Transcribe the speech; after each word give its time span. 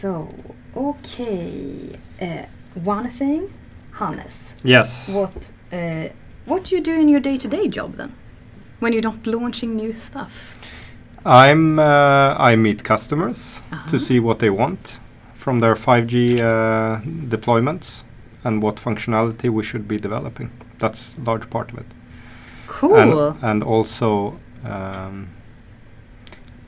So, 0.00 0.28
okay. 0.76 1.96
Uh, 2.20 2.42
one 2.74 3.08
thing, 3.10 3.52
Hannes. 3.92 4.36
Yes. 4.64 5.08
What 5.08 5.52
uh, 5.72 6.08
what 6.46 6.64
do 6.64 6.76
you 6.76 6.82
do 6.82 6.94
in 6.94 7.08
your 7.08 7.20
day-to-day 7.20 7.68
job 7.68 7.96
then, 7.96 8.12
when 8.80 8.92
you're 8.92 9.02
not 9.02 9.26
launching 9.26 9.76
new 9.76 9.92
stuff? 9.92 10.54
I'm 11.24 11.78
uh, 11.78 12.34
I 12.50 12.56
meet 12.56 12.84
customers 12.84 13.60
Uh-huh. 13.72 13.88
to 13.90 13.98
see 13.98 14.20
what 14.20 14.38
they 14.38 14.50
want 14.50 14.98
from 15.34 15.60
their 15.60 15.74
5G 15.74 16.40
uh, 16.40 17.00
deployments 17.28 18.04
and 18.44 18.62
what 18.62 18.76
functionality 18.76 19.48
we 19.50 19.62
should 19.62 19.86
be 19.88 19.98
developing. 19.98 20.50
That's 20.78 21.14
a 21.18 21.20
large 21.30 21.48
part 21.50 21.72
of 21.72 21.78
it. 21.78 21.86
Cool. 22.66 22.96
And, 22.96 23.42
and 23.42 23.62
also 23.64 24.38
um, 24.64 25.28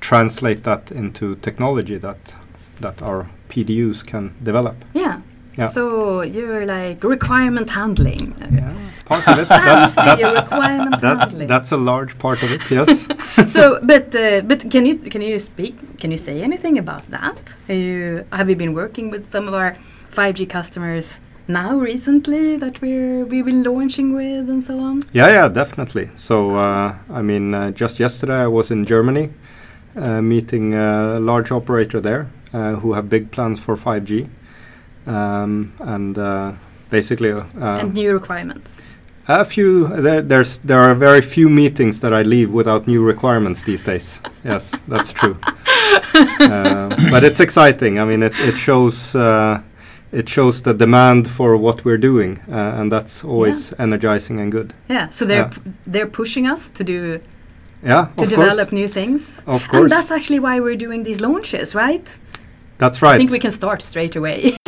translate 0.00 0.62
that 0.64 0.90
into 0.90 1.36
technology 1.36 1.98
that 1.98 2.34
that 2.80 3.02
our 3.02 3.28
PDUs 3.48 4.04
can 4.06 4.34
develop. 4.42 4.76
yeah. 4.94 5.20
Yeah. 5.58 5.68
So 5.68 6.22
you're 6.22 6.64
like 6.64 7.02
requirement 7.04 7.68
handling. 7.70 8.34
Yeah, 8.52 8.72
Part 9.04 9.26
of 9.28 9.38
it. 9.40 9.46
Fancy 9.48 9.94
that's, 9.96 10.40
requirement 10.42 11.00
that, 11.00 11.18
handling. 11.18 11.48
that's 11.48 11.72
a 11.72 11.76
large 11.76 12.18
part 12.18 12.42
of 12.44 12.52
it. 12.52 12.62
Yes. 12.70 13.06
so, 13.52 13.80
but 13.82 14.14
uh, 14.14 14.40
but 14.42 14.70
can 14.70 14.86
you 14.86 14.96
can 14.96 15.20
you 15.20 15.38
speak? 15.38 15.74
Can 15.98 16.10
you 16.12 16.16
say 16.16 16.40
anything 16.42 16.78
about 16.78 17.04
that? 17.10 17.36
Have 17.66 17.76
you, 17.76 18.24
have 18.32 18.48
you 18.48 18.56
been 18.56 18.74
working 18.74 19.10
with 19.10 19.30
some 19.32 19.48
of 19.48 19.54
our 19.54 19.74
5G 20.12 20.48
customers 20.48 21.20
now 21.48 21.76
recently 21.76 22.56
that 22.56 22.80
we're 22.80 23.24
we've 23.26 23.44
been 23.44 23.64
launching 23.64 24.14
with 24.14 24.48
and 24.48 24.64
so 24.64 24.78
on? 24.78 25.02
Yeah, 25.12 25.28
yeah, 25.28 25.48
definitely. 25.48 26.10
So, 26.16 26.56
uh, 26.56 26.94
I 27.10 27.22
mean, 27.22 27.54
uh, 27.54 27.70
just 27.72 27.98
yesterday 28.00 28.44
I 28.44 28.46
was 28.46 28.70
in 28.70 28.86
Germany 28.86 29.30
uh, 29.96 30.22
meeting 30.22 30.74
a 30.74 31.18
large 31.18 31.50
operator 31.52 32.00
there 32.00 32.22
uh, 32.22 32.26
who 32.52 32.92
have 32.94 33.08
big 33.08 33.30
plans 33.30 33.60
for 33.60 33.76
5G. 33.76 34.28
Um, 35.06 35.72
and 35.78 36.18
uh, 36.18 36.52
basically, 36.90 37.32
uh, 37.32 37.42
and 37.80 37.94
new 37.94 38.12
requirements. 38.12 38.70
a 39.28 39.44
few 39.44 39.88
there, 40.02 40.22
there's 40.22 40.58
there 40.58 40.80
are 40.80 40.94
very 40.94 41.22
few 41.22 41.48
meetings 41.48 42.00
that 42.00 42.12
I 42.12 42.22
leave 42.22 42.50
without 42.52 42.86
new 42.86 43.02
requirements 43.06 43.62
these 43.62 43.82
days. 43.82 44.20
yes, 44.44 44.72
that's 44.88 45.12
true. 45.12 45.36
uh, 46.14 46.88
but 47.10 47.24
it's 47.24 47.40
exciting. 47.40 47.98
I 47.98 48.04
mean, 48.04 48.22
it, 48.22 48.32
it 48.40 48.58
shows 48.58 49.14
uh, 49.14 49.60
it 50.12 50.28
shows 50.28 50.62
the 50.62 50.74
demand 50.74 51.28
for 51.30 51.56
what 51.56 51.84
we're 51.84 51.98
doing, 51.98 52.38
uh, 52.48 52.80
and 52.80 52.90
that's 52.92 53.24
always 53.24 53.72
energizing 53.78 54.40
and 54.40 54.52
good. 54.52 54.74
Yeah. 54.88 55.08
So 55.10 55.24
they're 55.24 55.38
Yeah. 55.38 55.48
p- 55.48 55.60
they're 55.86 56.10
pushing 56.10 56.46
us 56.52 56.68
to 56.68 56.84
do 56.84 57.20
Yeah, 57.82 58.08
to 58.16 58.26
develop 58.26 58.68
course. 58.68 58.72
new 58.72 58.88
things. 58.88 59.42
Of 59.46 59.66
course. 59.68 59.82
And 59.82 59.90
that's 59.90 60.10
actually 60.10 60.40
why 60.40 60.60
we're 60.60 60.76
doing 60.76 61.04
these 61.04 61.20
launches, 61.22 61.74
right? 61.74 62.18
That's 62.80 63.02
right. 63.02 63.14
I 63.14 63.18
think 63.18 63.30
we 63.30 63.38
can 63.38 63.50
start 63.50 63.82
straight 63.82 64.16
away. 64.16 64.56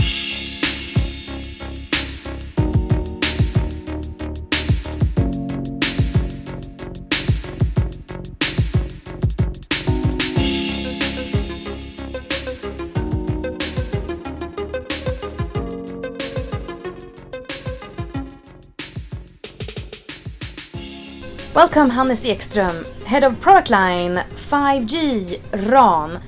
Welcome 21.55 21.91
Hannes 21.91 22.25
Ekström, 22.25 23.05
Head 23.05 23.25
of 23.25 23.41
Product 23.41 23.71
Line 23.71 24.17
5G 24.17 25.71
RAN 25.71 26.21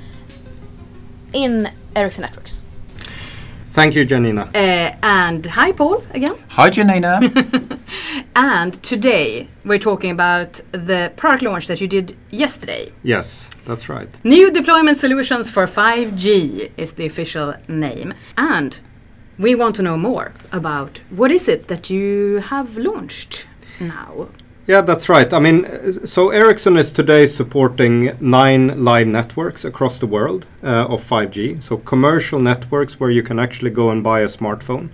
in 1.34 1.68
Ericsson 1.96 2.22
Networks. 2.22 2.62
Thank 3.70 3.96
you, 3.96 4.04
Janina. 4.04 4.50
Uh, 4.54 4.94
and 5.02 5.44
hi, 5.46 5.72
Paul, 5.72 6.04
again. 6.12 6.36
Hi, 6.48 6.70
Janina. 6.70 7.20
And 8.36 8.72
today 8.82 9.48
we're 9.64 9.78
talking 9.78 10.10
about 10.10 10.60
the 10.72 11.12
product 11.16 11.42
launch 11.42 11.66
that 11.68 11.80
you 11.80 11.86
did 11.86 12.16
yesterday. 12.30 12.92
Yes, 13.02 13.48
that's 13.64 13.88
right. 13.88 14.08
New 14.24 14.50
Deployment 14.50 14.98
Solutions 14.98 15.50
for 15.50 15.66
5G 15.66 16.70
is 16.76 16.92
the 16.92 17.06
official 17.06 17.54
name. 17.68 18.14
And 18.36 18.80
we 19.38 19.54
want 19.54 19.76
to 19.76 19.82
know 19.82 19.96
more 19.96 20.32
about 20.50 21.00
what 21.10 21.30
is 21.30 21.48
it 21.48 21.68
that 21.68 21.90
you 21.90 22.38
have 22.38 22.76
launched 22.76 23.46
now? 23.80 24.28
Yeah, 24.66 24.80
that's 24.80 25.08
right. 25.08 25.30
I 25.32 25.40
mean, 25.40 25.64
uh, 25.66 26.06
so 26.06 26.30
Ericsson 26.30 26.76
is 26.76 26.90
today 26.90 27.26
supporting 27.26 28.16
nine 28.20 28.82
live 28.82 29.06
networks 29.06 29.64
across 29.64 29.98
the 29.98 30.06
world 30.06 30.46
uh, 30.62 30.86
of 30.88 31.02
5G. 31.02 31.62
So 31.62 31.76
commercial 31.76 32.38
networks 32.38 32.98
where 32.98 33.10
you 33.10 33.22
can 33.22 33.38
actually 33.38 33.70
go 33.70 33.90
and 33.90 34.02
buy 34.02 34.20
a 34.20 34.28
smartphone. 34.28 34.88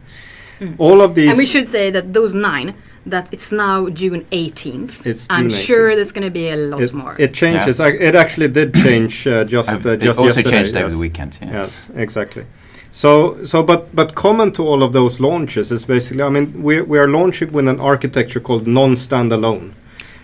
All 0.76 1.00
of 1.00 1.14
these. 1.14 1.26
Mm. 1.26 1.30
And 1.30 1.38
we 1.38 1.46
should 1.46 1.66
say 1.66 1.90
that 1.90 2.12
those 2.12 2.34
nine, 2.34 2.74
that 3.06 3.32
it's 3.32 3.50
now 3.50 3.88
June 3.88 4.26
18th. 4.30 5.06
It's 5.06 5.26
I'm 5.30 5.48
June 5.48 5.58
sure 5.58 5.90
18th. 5.90 5.94
there's 5.96 6.12
going 6.12 6.24
to 6.24 6.30
be 6.30 6.48
a 6.50 6.56
lot 6.56 6.82
it, 6.82 6.92
more. 6.92 7.16
it 7.18 7.32
changes. 7.32 7.80
I, 7.80 7.88
it 7.90 8.14
actually 8.14 8.48
did 8.48 8.74
change 8.74 9.26
uh, 9.26 9.44
just 9.44 9.70
I've- 9.70 9.88
uh, 9.88 9.92
it 9.92 10.00
just 10.00 10.18
also 10.18 10.40
yesterday. 10.40 10.50
changed 10.50 10.76
over 10.76 10.90
the 10.90 10.98
weekend. 10.98 11.38
Yeah. 11.40 11.52
Yes, 11.52 11.88
exactly. 11.94 12.44
So, 12.92 13.42
so, 13.44 13.62
but 13.62 13.94
but 13.94 14.14
common 14.14 14.52
to 14.52 14.66
all 14.66 14.82
of 14.82 14.92
those 14.92 15.20
launches 15.20 15.70
is 15.70 15.84
basically, 15.84 16.22
I 16.22 16.28
mean, 16.28 16.62
we 16.62 16.80
we 16.82 16.98
are 16.98 17.08
launching 17.08 17.52
with 17.52 17.68
an 17.68 17.80
architecture 17.80 18.40
called 18.40 18.66
non-standalone. 18.66 19.74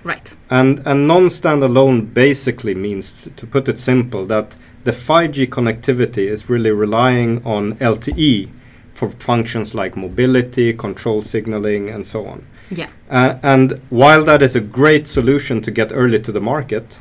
right. 0.05 0.37
And 0.51 0.83
and 0.85 1.07
non-standalone 1.07 2.13
basically 2.13 2.75
means, 2.75 3.29
to 3.37 3.47
put 3.47 3.69
it 3.69 3.79
simple, 3.79 4.27
that 4.27 4.57
the 4.85 4.93
5G 4.93 5.49
connectivity 5.49 6.29
is 6.29 6.51
really 6.51 6.71
relying 6.71 7.45
on 7.45 7.75
LTE 7.75 8.49
for 8.95 9.11
functions 9.11 9.75
like 9.75 9.97
mobility, 9.97 10.73
control 10.73 11.23
signaling, 11.23 11.91
and 11.91 12.07
so 12.07 12.27
on. 12.27 12.47
Yeah. 12.71 12.89
Uh, 13.11 13.35
and 13.43 13.81
while 13.91 14.25
that 14.25 14.43
is 14.43 14.57
a 14.57 14.61
great 14.61 15.07
solution 15.07 15.61
to 15.63 15.71
get 15.71 15.93
early 15.93 16.21
to 16.21 16.33
the 16.33 16.41
market, 16.41 16.99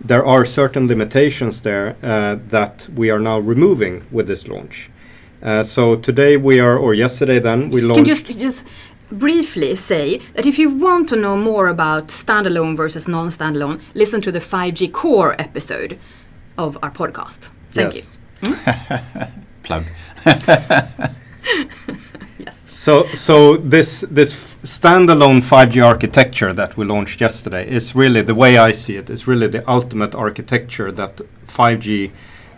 there 0.00 0.24
are 0.24 0.44
certain 0.44 0.86
limitations 0.86 1.62
there 1.62 1.96
uh, 2.02 2.36
that 2.50 2.88
we 2.94 3.10
are 3.10 3.18
now 3.18 3.38
removing 3.38 4.04
with 4.12 4.28
this 4.28 4.46
launch. 4.46 4.90
Uh, 5.42 5.62
so 5.62 5.96
today 5.96 6.36
we 6.36 6.60
are, 6.60 6.76
or 6.78 6.94
yesterday 6.94 7.38
then, 7.38 7.68
we 7.70 7.80
launched. 7.80 7.98
you 7.98 8.04
just 8.04 8.38
just 8.38 8.66
briefly 9.10 9.74
say 9.76 10.18
that 10.34 10.44
if 10.46 10.58
you 10.58 10.68
want 10.68 11.08
to 11.08 11.16
know 11.16 11.36
more 11.36 11.68
about 11.68 12.08
standalone 12.08 12.76
versus 12.76 13.08
non-standalone, 13.08 13.80
listen 13.94 14.20
to 14.20 14.30
the 14.32 14.40
5G 14.40 14.92
core 14.92 15.34
episode 15.40 15.98
of 16.58 16.76
our 16.82 16.90
podcast. 16.90 17.50
Thank 17.70 17.94
Yes. 17.94 18.04
you. 18.42 19.26
Plug. 19.62 19.84
Yes. 22.38 22.58
So, 22.66 23.06
so 23.14 23.56
this 23.56 24.04
this 24.10 24.34
standalone 24.62 25.40
5G 25.42 25.82
architecture 25.84 26.52
that 26.52 26.76
we 26.76 26.84
launched 26.84 27.20
yesterday 27.20 27.68
is 27.68 27.94
really 27.94 28.22
the 28.22 28.34
way 28.34 28.58
I 28.58 28.72
see 28.72 28.96
it. 28.96 29.10
it. 29.10 29.14
Is 29.14 29.26
really 29.26 29.48
the 29.48 29.62
ultimate 29.70 30.14
architecture 30.14 30.92
that 30.92 31.20
5G 31.48 32.10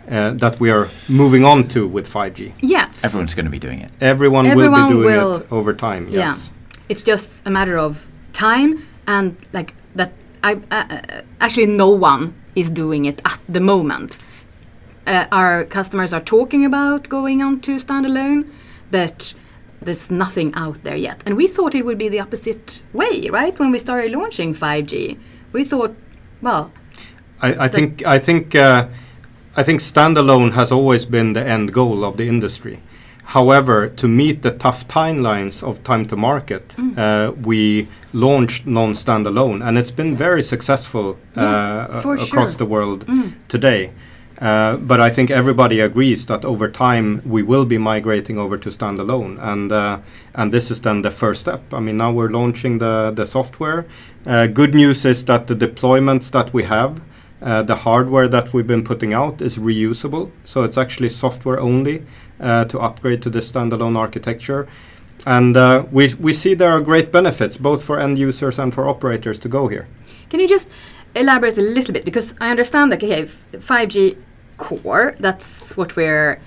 uh, 0.09 0.31
that 0.31 0.59
we 0.59 0.69
are 0.69 0.87
moving 1.07 1.45
on 1.45 1.67
to 1.69 1.87
with 1.87 2.07
5G. 2.07 2.53
Yeah. 2.61 2.89
Everyone's 3.03 3.33
going 3.33 3.45
to 3.45 3.51
be 3.51 3.59
doing 3.59 3.79
it. 3.81 3.91
Everyone, 4.01 4.45
will 4.55 4.71
be 4.71 4.93
doing 4.93 5.05
will- 5.05 5.35
it 5.37 5.51
over 5.51 5.73
time. 5.73 6.09
Yes. 6.09 6.13
Yeah. 6.13 6.37
It's 6.89 7.03
just 7.03 7.45
a 7.45 7.49
matter 7.49 7.77
of 7.77 8.05
time 8.33 8.85
and 9.07 9.37
like 9.53 9.73
that. 9.95 10.11
I 10.43 10.53
uh, 10.71 10.75
uh, 10.89 11.21
actually 11.39 11.67
no 11.67 11.89
one 11.89 12.33
is 12.55 12.69
doing 12.69 13.05
it 13.05 13.21
at 13.25 13.39
the 13.47 13.59
moment. 13.59 14.19
Uh, 15.07 15.25
our 15.31 15.65
customers 15.65 16.13
are 16.13 16.21
talking 16.21 16.65
about 16.65 17.09
going 17.09 17.41
on 17.41 17.59
to 17.61 17.75
standalone, 17.75 18.49
but 18.89 19.33
there's 19.81 20.11
nothing 20.11 20.53
out 20.55 20.83
there 20.83 20.95
yet. 20.95 21.21
And 21.25 21.35
we 21.35 21.47
thought 21.47 21.75
it 21.75 21.85
would 21.85 21.97
be 21.97 22.09
the 22.09 22.19
opposite 22.19 22.83
way, 22.93 23.29
right? 23.29 23.57
When 23.59 23.71
we 23.71 23.77
started 23.77 24.11
launching 24.11 24.53
5G, 24.53 25.17
we 25.53 25.63
thought, 25.63 25.95
well, 26.41 26.71
I, 27.41 27.65
I 27.65 27.67
think 27.67 28.05
I 28.05 28.19
think 28.19 28.55
uh, 28.55 28.87
I 29.55 29.63
think 29.63 29.81
standalone 29.81 30.53
has 30.53 30.71
always 30.71 31.05
been 31.05 31.33
the 31.33 31.43
end 31.45 31.73
goal 31.73 32.05
of 32.05 32.17
the 32.17 32.27
industry. 32.27 32.79
However, 33.25 33.87
to 33.87 34.07
meet 34.07 34.41
the 34.41 34.51
tough 34.51 34.87
timelines 34.87 35.63
of 35.63 35.83
time 35.83 36.05
to 36.07 36.15
market, 36.17 36.75
Mm. 36.77 36.97
uh, 36.97 37.31
we 37.49 37.87
launched 38.13 38.65
non-standalone, 38.65 39.61
and 39.65 39.77
it's 39.77 39.91
been 39.91 40.15
very 40.17 40.43
successful 40.43 41.17
Yeah, 41.35 41.87
uh, 41.93 41.99
across 41.99 42.27
sure. 42.29 42.45
the 42.57 42.65
world 42.65 43.05
mm, 43.07 43.31
today. 43.47 43.91
Uh, 44.41 44.75
but 44.77 44.99
I 44.99 45.09
think 45.11 45.29
everybody 45.29 45.79
agrees 45.81 46.25
that 46.25 46.43
over 46.43 46.67
time 46.67 47.21
we 47.25 47.43
will 47.43 47.63
be 47.65 47.77
migrating 47.77 48.39
over 48.39 48.57
to 48.57 48.69
standalone, 48.71 49.37
and 49.39 49.71
uh, 49.71 49.97
and 50.33 50.51
this 50.51 50.71
is 50.71 50.81
then 50.81 51.01
the 51.03 51.11
first 51.11 51.41
step. 51.41 51.61
I 51.73 51.79
mean, 51.79 51.97
now 51.97 52.11
we're 52.11 52.31
launching 52.31 52.79
the 52.79 53.11
the 53.15 53.25
software. 53.25 53.85
Uh, 54.25 54.47
good 54.47 54.73
news 54.73 55.05
is 55.05 55.23
that 55.25 55.45
the 55.47 55.55
deployments 55.55 56.31
that 56.31 56.53
we 56.53 56.63
have, 56.63 56.91
uh, 57.41 57.63
the 57.63 57.75
hardware 57.75 58.27
that 58.27 58.53
we've 58.53 58.67
been 58.67 58.83
putting 58.83 59.13
out 59.13 59.41
is 59.41 59.57
reusable, 59.57 60.31
so 60.45 60.63
it's 60.63 60.77
actually 60.77 61.09
software 61.09 61.59
only 61.59 62.03
uh, 62.39 62.65
to 62.65 62.79
upgrade 62.79 63.21
to 63.23 63.29
the 63.29 63.39
standalone 63.39 63.97
architecture. 63.97 64.67
And 65.25 65.55
uh, 65.55 65.85
we 65.91 66.13
we 66.15 66.33
see 66.33 66.55
there 66.55 66.71
are 66.71 66.81
great 66.81 67.11
benefits 67.11 67.57
both 67.57 67.83
for 67.83 67.99
end 67.99 68.17
users 68.17 68.59
and 68.59 68.73
for 68.73 68.87
operators 68.87 69.39
to 69.39 69.49
go 69.49 69.67
here. 69.67 69.87
Can 70.29 70.39
you 70.39 70.47
just 70.47 70.69
elaborate 71.15 71.57
a 71.57 71.61
little 71.61 71.93
bit? 71.93 72.05
Because 72.05 72.35
I 72.39 72.49
understand 72.49 72.91
that, 72.91 73.03
okay, 73.03 73.23
5G 73.23 74.17
core, 74.57 75.15
that's 75.19 75.75
what 75.77 75.95
we're 75.95 76.39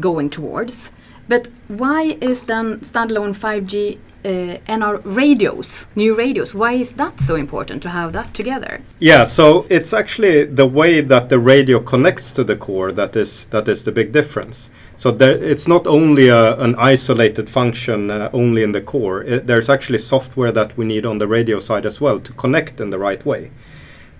going 0.00 0.30
towards. 0.30 0.90
But 1.28 1.48
why 1.68 2.16
is 2.20 2.42
then 2.42 2.80
standalone 2.80 3.34
5G 3.34 3.98
uh, 4.24 4.58
NR 4.66 5.00
radios, 5.04 5.86
new 5.94 6.14
radios, 6.14 6.54
why 6.54 6.72
is 6.72 6.92
that 6.92 7.20
so 7.20 7.34
important 7.34 7.82
to 7.82 7.90
have 7.90 8.12
that 8.12 8.32
together? 8.34 8.80
Yeah, 8.98 9.24
so 9.24 9.66
it's 9.68 9.92
actually 9.92 10.44
the 10.44 10.66
way 10.66 11.00
that 11.00 11.28
the 11.28 11.38
radio 11.38 11.80
connects 11.80 12.32
to 12.32 12.44
the 12.44 12.56
core 12.56 12.92
that 12.92 13.16
is 13.16 13.44
that 13.46 13.68
is 13.68 13.84
the 13.84 13.92
big 13.92 14.12
difference. 14.12 14.70
So 14.96 15.10
there, 15.10 15.32
it's 15.32 15.66
not 15.66 15.86
only 15.86 16.28
a, 16.28 16.56
an 16.60 16.76
isolated 16.76 17.50
function 17.50 18.10
uh, 18.10 18.30
only 18.32 18.62
in 18.62 18.72
the 18.72 18.80
core. 18.80 19.22
It, 19.22 19.46
there's 19.46 19.68
actually 19.68 19.98
software 19.98 20.52
that 20.52 20.76
we 20.76 20.84
need 20.84 21.04
on 21.04 21.18
the 21.18 21.26
radio 21.26 21.58
side 21.58 21.84
as 21.84 22.00
well 22.00 22.20
to 22.20 22.32
connect 22.32 22.80
in 22.80 22.90
the 22.90 22.98
right 22.98 23.24
way. 23.26 23.50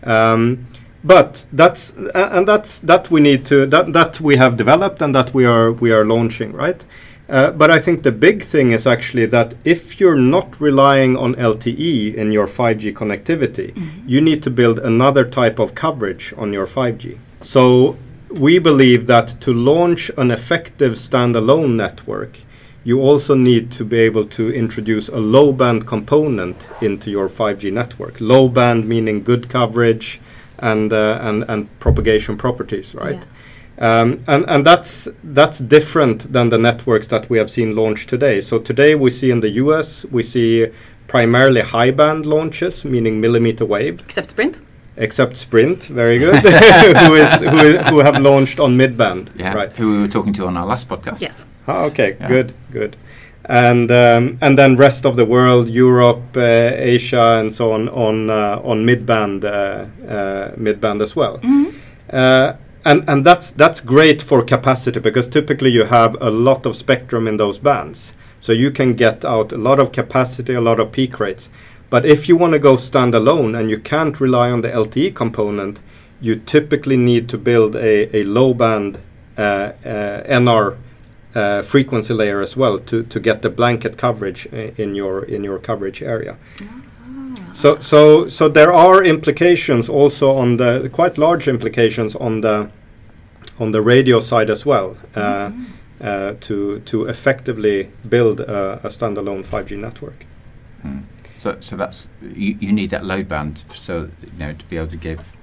Um, 0.03 0.67
but 1.05 1.47
that's 1.53 1.97
uh, 1.97 2.31
and 2.33 2.49
that's 2.49 2.79
that 2.81 3.11
we 3.11 3.21
need 3.21 3.45
to 3.47 3.67
that 3.67 3.93
that 3.93 4.21
we 4.21 4.37
have 4.37 4.57
developed 4.57 5.03
and 5.03 5.15
that 5.15 5.33
we 5.35 5.45
are 5.45 5.71
we 5.73 5.93
are 5.93 6.05
launching 6.05 6.53
right. 6.53 6.85
Uh, 7.29 7.51
but 7.51 7.71
I 7.71 7.79
think 7.79 8.03
the 8.03 8.13
big 8.13 8.43
thing 8.43 8.73
is 8.73 8.87
actually 8.87 9.27
that 9.27 9.55
if 9.65 9.99
you're 9.99 10.17
not 10.17 10.61
relying 10.61 11.17
on 11.17 11.35
LTE 11.37 12.15
in 12.15 12.33
your 12.33 12.47
5G 12.47 12.93
connectivity, 12.93 13.73
mm-hmm. 13.73 14.07
you 14.07 14.21
need 14.21 14.43
to 14.43 14.51
build 14.51 14.79
another 14.79 15.25
type 15.25 15.59
of 15.59 15.75
coverage 15.75 16.35
on 16.37 16.53
your 16.53 16.67
5G. 16.67 17.19
So 17.41 17.97
we 18.31 18.59
believe 18.59 19.07
that 19.07 19.41
to 19.41 19.55
launch 19.55 20.11
an 20.19 20.31
effective 20.31 20.95
standalone 20.95 21.77
network, 21.77 22.41
you 22.83 23.01
also 23.01 23.35
need 23.35 23.71
to 23.73 23.85
be 23.85 23.99
able 24.01 24.27
to 24.27 24.55
introduce 24.55 25.09
a 25.09 25.17
low 25.17 25.53
band 25.53 25.87
component 25.87 26.69
into 26.83 27.11
your 27.11 27.31
5G 27.31 27.73
network. 27.73 28.21
Low 28.21 28.49
band 28.49 28.87
meaning 28.87 29.23
good 29.23 29.49
coverage 29.49 30.21
and 30.59 30.93
uh, 30.93 31.19
and 31.23 31.45
and 31.49 31.81
propagation 31.81 32.37
properties, 32.37 32.95
right? 32.95 33.17
Yeah. 33.17 33.25
Um, 33.79 34.23
and 34.29 34.45
and 34.49 34.65
that's 34.65 35.09
that's 35.25 35.59
different 35.59 36.33
than 36.33 36.51
the 36.51 36.59
networks 36.59 37.09
that 37.09 37.29
we 37.29 37.39
have 37.39 37.51
seen 37.51 37.75
launched 37.75 38.09
today. 38.09 38.41
So 38.41 38.59
today 38.59 38.95
we 38.95 39.11
see 39.11 39.31
in 39.31 39.41
the 39.41 39.51
US 39.51 40.05
we 40.11 40.23
see 40.23 40.69
primarily 41.09 41.61
high 41.61 41.91
band 41.91 42.25
launches, 42.25 42.85
meaning 42.85 43.21
millimeter 43.21 43.65
wave. 43.65 44.01
Except 44.01 44.31
Sprint. 44.31 44.63
Except 44.97 45.37
Sprint, 45.37 45.85
very 45.87 46.19
good. 46.19 46.37
who 46.39 47.15
is 47.15 47.31
who 47.41 47.59
is 47.59 47.89
who 47.89 47.99
have 47.99 48.19
launched 48.19 48.61
on 48.61 48.77
mid 48.77 48.97
band? 48.97 49.31
Yeah, 49.37 49.53
right. 49.55 49.73
Who 49.73 49.91
we 49.91 50.01
were 50.03 50.09
talking 50.09 50.33
to 50.35 50.47
on 50.47 50.57
our 50.57 50.67
last 50.67 50.89
podcast. 50.89 51.21
Yes. 51.21 51.45
Oh, 51.67 51.87
okay, 51.87 52.17
yeah. 52.21 52.29
good, 52.29 52.55
good. 52.71 52.97
And 53.47 53.91
um, 53.91 54.39
and 54.41 54.57
then 54.57 54.77
rest 54.77 55.05
of 55.05 55.17
the 55.17 55.25
world, 55.25 55.69
Europe, 55.69 56.37
uh, 56.37 56.41
Asia, 56.77 57.39
and 57.39 57.53
so 57.53 57.73
on 57.73 57.89
on 57.89 58.31
uh, 58.31 58.61
on 58.63 58.87
mid 58.87 59.05
band 59.05 59.45
uh, 59.45 59.87
uh 60.09 60.53
mid 60.57 60.81
band 60.81 61.03
as 61.03 61.17
well. 61.17 61.41
Mm 61.43 61.67
-hmm 61.67 62.65
and 62.85 63.09
and 63.09 63.25
that's 63.25 63.51
that's 63.51 63.81
great 63.81 64.21
for 64.23 64.43
capacity 64.43 65.01
because 65.01 65.27
typically 65.27 65.71
you 65.71 65.85
have 65.85 66.17
a 66.21 66.31
lot 66.31 66.67
of 66.67 66.77
spectrum 66.77 67.27
in 67.27 67.37
those 67.37 67.59
bands 67.59 68.13
so 68.41 68.53
you 68.53 68.71
can 68.71 68.95
get 68.95 69.25
out 69.25 69.53
a 69.53 69.57
lot 69.57 69.81
of 69.81 69.93
capacity 69.93 70.55
a 70.55 70.61
lot 70.61 70.79
of 70.81 70.93
peak 70.93 71.19
rates 71.19 71.49
but 71.91 72.05
if 72.05 72.29
you 72.29 72.37
want 72.37 72.53
to 72.53 72.59
go 72.59 72.77
standalone 72.77 73.59
and 73.59 73.71
you 73.71 73.79
can't 73.79 74.21
rely 74.21 74.51
on 74.51 74.61
the 74.61 74.69
LTE 74.69 75.15
component 75.15 75.81
you 76.21 76.37
typically 76.37 76.97
need 76.97 77.29
to 77.29 77.39
build 77.39 77.77
a, 77.77 78.17
a 78.17 78.25
low 78.25 78.55
band 78.55 78.99
uh, 79.37 79.73
uh, 79.85 80.23
NR 80.25 80.77
uh, 81.35 81.63
frequency 81.63 82.15
layer 82.15 82.41
as 82.41 82.57
well 82.57 82.79
to, 82.79 83.03
to 83.03 83.19
get 83.19 83.43
the 83.43 83.51
blanket 83.51 83.99
coverage 83.99 84.47
in 84.47 84.95
your 84.95 85.25
in 85.25 85.43
your 85.43 85.59
coverage 85.59 86.03
area. 86.03 86.37
Mm. 86.59 86.84
So, 87.55 87.79
so, 87.79 88.27
so 88.29 88.49
there 88.49 88.73
are 88.73 89.03
implications 89.05 89.89
also 89.89 90.37
on 90.37 90.57
the 90.57 90.91
quite 90.93 91.17
large 91.17 91.47
implications 91.47 92.17
on 92.17 92.41
the 92.41 92.69
on 93.61 93.71
the 93.71 93.81
radio 93.81 94.19
side 94.19 94.51
as 94.51 94.67
well 94.67 94.97
uh, 95.15 95.49
mm-hmm. 95.49 95.65
uh, 96.01 96.35
to 96.41 96.81
to 96.81 97.05
effectively 97.05 97.91
build 98.09 98.41
a, 98.41 98.81
a 98.85 98.89
standalone 98.89 99.45
5G 99.45 99.79
network. 99.79 100.27
Mm. 100.85 101.05
So, 101.39 101.57
so 101.61 101.77
that's 101.77 102.09
you, 102.21 102.57
you 102.59 102.73
need 102.73 102.91
that 102.91 103.05
low 103.05 103.23
band 103.23 103.65
so 103.69 104.11
you 104.21 104.39
know 104.39 104.53
to 104.55 104.65
be 104.67 104.77
able 104.77 104.89
to 104.89 104.97
give 104.97 105.37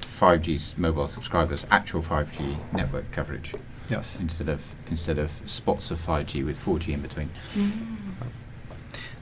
5G 0.00 0.76
mobile 0.76 1.08
subscribers 1.08 1.66
actual 1.70 2.02
5G 2.02 2.72
network 2.72 3.10
coverage. 3.10 3.54
Yes. 3.88 4.16
Instead 4.20 4.50
of 4.50 4.76
instead 4.90 5.18
of 5.18 5.30
spots 5.46 5.90
of 5.90 5.98
5G 5.98 6.44
with 6.44 6.60
4G 6.60 6.92
in 6.92 7.00
between. 7.00 7.30
Mm. 7.54 7.96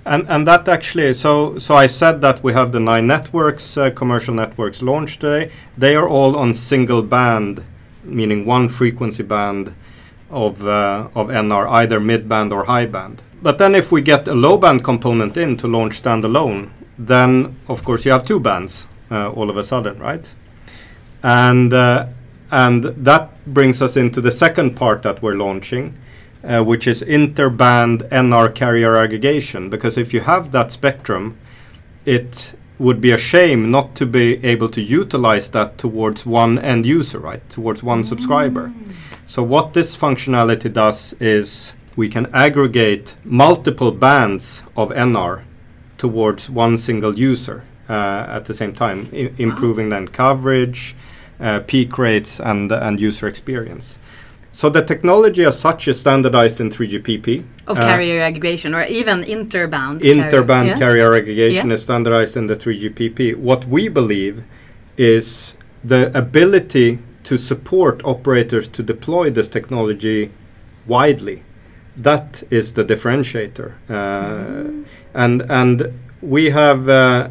And 0.04 0.26
and 0.28 0.46
that 0.46 0.66
actually, 0.68 1.14
so 1.14 1.58
so 1.58 1.74
I 1.74 1.86
said 1.86 2.20
that 2.22 2.42
we 2.42 2.52
have 2.52 2.72
the 2.72 2.80
nine 2.80 3.06
networks, 3.06 3.76
uh, 3.76 3.90
commercial 3.90 4.34
networks 4.34 4.80
launched 4.82 5.20
today. 5.20 5.50
They 5.76 5.94
are 5.94 6.08
all 6.08 6.36
on 6.36 6.54
single 6.54 7.02
band, 7.02 7.62
meaning 8.04 8.46
one 8.46 8.68
frequency 8.68 9.22
band 9.22 9.74
of 10.30 10.66
uh, 10.66 11.08
of 11.14 11.28
NR, 11.28 11.68
either 11.68 12.00
mid 12.00 12.28
band 12.28 12.52
or 12.52 12.64
high 12.64 12.86
band. 12.86 13.20
But 13.42 13.58
then 13.58 13.74
if 13.74 13.92
we 13.92 14.00
get 14.00 14.26
a 14.28 14.34
low 14.34 14.56
band 14.56 14.84
component 14.84 15.36
in 15.36 15.56
to 15.58 15.68
launch 15.68 16.02
standalone, 16.02 16.70
then 16.98 17.56
of 17.68 17.84
course 17.84 18.04
you 18.06 18.12
have 18.12 18.24
two 18.24 18.40
bands 18.40 18.86
uh, 19.10 19.30
all 19.30 19.50
of 19.50 19.56
a 19.56 19.64
sudden, 19.64 19.98
right? 19.98 20.30
And 21.22 21.74
uh, 21.74 22.06
and 22.50 22.84
that 22.84 23.30
brings 23.46 23.82
us 23.82 23.96
into 23.96 24.20
the 24.20 24.32
second 24.32 24.76
part 24.76 25.02
that 25.02 25.20
we're 25.22 25.34
launching 25.34 25.94
uh, 26.42 26.62
which 26.62 26.86
is 26.86 27.02
interband 27.02 28.08
NR 28.08 28.54
carrier 28.54 28.96
aggregation. 28.96 29.70
Because 29.70 29.98
if 29.98 30.14
you 30.14 30.20
have 30.20 30.52
that 30.52 30.72
spectrum, 30.72 31.38
it 32.04 32.54
would 32.78 33.00
be 33.00 33.10
a 33.10 33.18
shame 33.18 33.70
not 33.70 33.94
to 33.94 34.06
be 34.06 34.42
able 34.44 34.68
to 34.70 34.80
utilize 34.80 35.50
that 35.50 35.76
towards 35.76 36.24
one 36.24 36.58
end 36.58 36.86
user, 36.86 37.18
right? 37.18 37.48
Towards 37.50 37.82
one 37.82 38.02
mm. 38.02 38.06
subscriber. 38.06 38.72
So 39.26 39.42
what 39.42 39.74
this 39.74 39.96
functionality 39.96 40.72
does 40.72 41.12
is 41.20 41.72
we 41.94 42.08
can 42.08 42.26
aggregate 42.34 43.14
multiple 43.22 43.92
bands 43.92 44.62
of 44.76 44.88
NR 44.90 45.42
towards 45.98 46.48
one 46.48 46.78
single 46.78 47.18
user 47.18 47.62
uh, 47.88 48.26
at 48.28 48.46
the 48.46 48.54
same 48.54 48.72
time, 48.72 49.08
improving 49.12 49.90
then 49.90 50.08
coverage, 50.08 50.96
uh, 51.38 51.60
peak 51.66 51.98
rates, 51.98 52.40
and 52.40 52.72
and 52.72 52.98
user 52.98 53.28
experience. 53.28 53.98
So 54.60 54.68
the 54.68 54.84
technology 54.84 55.42
as 55.44 55.58
such 55.58 55.88
is 55.88 55.98
standardized 55.98 56.60
in 56.60 56.68
3GPP. 56.68 57.44
Of 57.66 57.78
uh, 57.78 57.80
carrier 57.80 58.20
aggregation 58.20 58.74
or 58.74 58.84
even 58.84 59.22
interband. 59.22 60.02
Interband 60.02 60.46
carrier, 60.46 60.66
yeah. 60.66 60.78
carrier 60.78 61.14
aggregation 61.14 61.68
yeah. 61.68 61.74
is 61.76 61.82
standardized 61.82 62.36
in 62.36 62.46
the 62.46 62.56
3GPP. 62.56 63.36
What 63.36 63.64
we 63.64 63.88
believe 63.88 64.44
is 64.98 65.54
the 65.82 66.14
ability 66.14 66.98
to 67.24 67.38
support 67.38 68.04
operators 68.04 68.68
to 68.68 68.82
deploy 68.82 69.30
this 69.30 69.48
technology 69.48 70.30
widely. 70.86 71.42
That 71.96 72.42
is 72.50 72.74
the 72.74 72.84
differentiator. 72.84 73.72
Uh, 73.88 73.92
mm. 73.94 74.84
And 75.14 75.40
and 75.48 75.98
we 76.20 76.50
have 76.50 76.86
uh, 76.86 77.30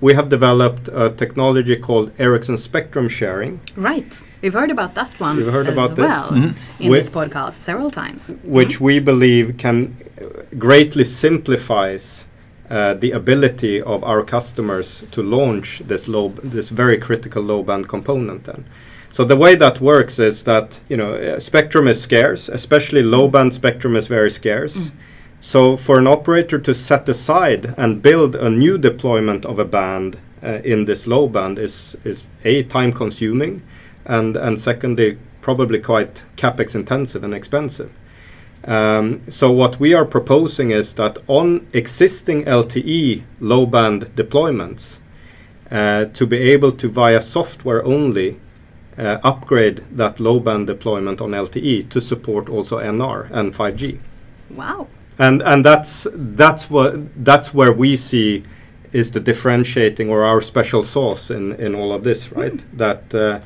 we 0.00 0.14
have 0.14 0.28
developed 0.28 0.88
a 0.88 1.10
technology 1.10 1.76
called 1.76 2.12
Ericsson 2.18 2.58
Spectrum 2.58 3.08
Sharing. 3.08 3.60
Right. 3.76 4.22
We've 4.42 4.52
heard 4.52 4.70
about 4.70 4.94
that 4.94 5.10
one 5.18 5.36
We've 5.36 5.52
heard 5.52 5.66
as 5.66 5.72
about 5.72 5.98
well 5.98 6.30
this. 6.30 6.52
Mm-hmm. 6.52 6.82
in 6.82 6.92
this 6.92 7.10
podcast 7.10 7.54
several 7.64 7.90
times. 7.90 8.32
Which 8.44 8.74
mm-hmm. 8.74 8.84
we 8.84 8.98
believe 9.00 9.56
can 9.58 9.96
greatly 10.56 11.04
simplifies 11.04 12.24
uh, 12.70 12.94
the 12.94 13.12
ability 13.12 13.80
of 13.82 14.04
our 14.04 14.22
customers 14.22 15.04
to 15.10 15.22
launch 15.22 15.80
this 15.80 16.06
low, 16.06 16.28
this 16.28 16.68
very 16.68 16.98
critical 16.98 17.42
low 17.42 17.62
band 17.62 17.88
component. 17.88 18.44
Then, 18.44 18.66
so 19.10 19.24
the 19.24 19.36
way 19.36 19.54
that 19.56 19.80
works 19.80 20.18
is 20.18 20.44
that 20.44 20.78
you 20.88 20.96
know 20.96 21.14
uh, 21.14 21.40
spectrum 21.40 21.88
is 21.88 22.00
scarce, 22.00 22.48
especially 22.48 23.02
low 23.02 23.26
band 23.28 23.54
spectrum 23.54 23.96
is 23.96 24.06
very 24.06 24.30
scarce. 24.30 24.76
Mm. 24.76 24.90
So 25.40 25.76
for 25.76 25.98
an 25.98 26.06
operator 26.06 26.58
to 26.58 26.74
set 26.74 27.08
aside 27.08 27.74
and 27.76 28.02
build 28.02 28.34
a 28.34 28.50
new 28.50 28.76
deployment 28.76 29.46
of 29.46 29.58
a 29.58 29.64
band 29.64 30.18
uh, 30.42 30.60
in 30.64 30.84
this 30.84 31.06
low 31.06 31.28
band 31.28 31.58
is 31.58 31.96
is 32.04 32.24
a 32.44 32.62
time 32.64 32.92
consuming 32.92 33.62
and 34.04 34.36
and 34.36 34.60
secondly 34.60 35.18
probably 35.40 35.78
quite 35.78 36.24
capex 36.36 36.74
intensive 36.74 37.24
and 37.24 37.34
expensive. 37.34 37.90
Um, 38.64 39.22
so 39.28 39.50
what 39.50 39.80
we 39.80 39.94
are 39.94 40.04
proposing 40.04 40.72
is 40.72 40.94
that 40.94 41.18
on 41.26 41.66
existing 41.72 42.44
LTE 42.44 43.22
low 43.40 43.64
band 43.66 44.06
deployments, 44.16 44.98
uh, 45.70 46.06
to 46.06 46.26
be 46.26 46.38
able 46.38 46.72
to 46.72 46.88
via 46.88 47.22
software 47.22 47.84
only 47.84 48.40
uh, 48.98 49.18
upgrade 49.22 49.84
that 49.92 50.18
low 50.18 50.40
band 50.40 50.66
deployment 50.66 51.20
on 51.20 51.30
LTE 51.30 51.88
to 51.88 52.00
support 52.00 52.48
also 52.48 52.78
NR 52.78 53.30
and 53.30 53.54
5G. 53.54 54.00
Wow. 54.50 54.88
And 55.18 55.42
and 55.42 55.64
that's 55.64 56.06
that's 56.12 56.70
what 56.70 57.24
that's 57.24 57.52
where 57.52 57.72
we 57.72 57.96
see 57.96 58.44
is 58.92 59.10
the 59.10 59.20
differentiating 59.20 60.10
or 60.10 60.24
our 60.24 60.40
special 60.40 60.82
sauce 60.82 61.30
in 61.30 61.52
in 61.54 61.74
all 61.74 61.92
of 61.92 62.04
this, 62.04 62.32
right? 62.32 62.56
Mm. 62.56 62.78
That 62.78 63.14
uh, 63.14 63.40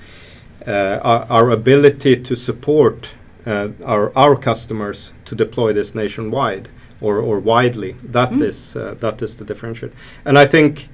uh, 0.66 1.00
our, 1.02 1.26
our, 1.30 1.50
ability 1.50 2.22
to 2.22 2.36
support 2.36 3.14
uh, 3.46 3.70
our 3.84 4.12
our 4.14 4.36
customers 4.36 5.12
to 5.24 5.34
deploy 5.34 5.72
this 5.72 5.94
nationwide 5.94 6.68
or, 7.00 7.18
or 7.18 7.40
widely 7.40 7.96
that 8.04 8.30
mm. 8.30 8.42
is 8.42 8.76
uh, 8.76 8.94
that 9.00 9.20
is 9.22 9.34
the 9.34 9.44
differentiator 9.44 9.92
and 10.24 10.38
I 10.38 10.46
think 10.46 10.88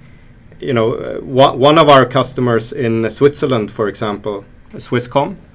you 0.58 0.72
know 0.72 1.20
one 1.20 1.76
of 1.76 1.90
our 1.90 2.06
customers 2.06 2.72
in 2.72 3.10
Switzerland 3.10 3.70
for 3.70 3.88
example 3.88 4.44
Swisscom 4.72 5.32
Uh, 5.32 5.47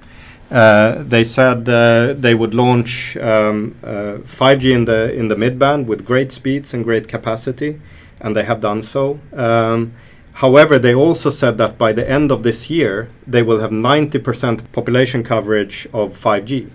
they 0.54 1.24
said 1.24 1.68
uh, 1.68 2.14
they 2.14 2.36
would 2.36 2.54
launch 2.54 3.18
um, 3.18 3.76
uh, 3.84 4.18
5G 4.26 4.72
in 4.72 4.86
the 4.86 5.12
in 5.14 5.28
the 5.28 5.36
mid-band 5.36 5.88
with 5.88 6.06
great 6.06 6.32
speeds 6.32 6.74
and 6.74 6.84
great 6.84 7.08
capacity, 7.08 7.80
and 8.20 8.36
they 8.36 8.44
have 8.44 8.62
done 8.62 8.82
so. 8.84 9.20
Um, 9.36 9.94
however, 10.34 10.78
they 10.80 10.94
also 10.94 11.30
said 11.32 11.58
that 11.58 11.78
by 11.78 11.92
the 11.94 12.08
end 12.10 12.32
of 12.32 12.44
this 12.44 12.70
year, 12.70 13.10
they 13.26 13.42
will 13.42 13.60
have 13.60 13.72
90% 13.72 14.72
population 14.72 15.24
coverage 15.24 15.88
of 15.94 16.16
5G, 16.18 16.68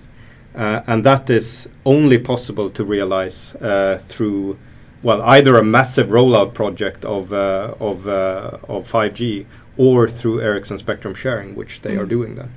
uh, 0.56 0.80
and 0.86 1.04
that 1.04 1.30
is 1.30 1.68
only 1.84 2.18
possible 2.18 2.68
to 2.70 2.84
realize 2.84 3.54
uh, 3.56 3.98
through 4.02 4.56
well 5.04 5.22
either 5.22 5.56
a 5.56 5.62
massive 5.62 6.08
rollout 6.08 6.52
project 6.52 7.04
of 7.04 7.32
uh, 7.32 7.74
of 7.78 8.08
of 8.08 8.90
5G 8.90 9.46
or 9.76 10.08
through 10.08 10.40
Ericsson 10.40 10.78
spectrum 10.78 11.14
sharing, 11.14 11.54
which 11.54 11.82
they 11.82 11.94
Mm. 11.94 12.00
are 12.00 12.06
doing 12.06 12.34
then. 12.34 12.50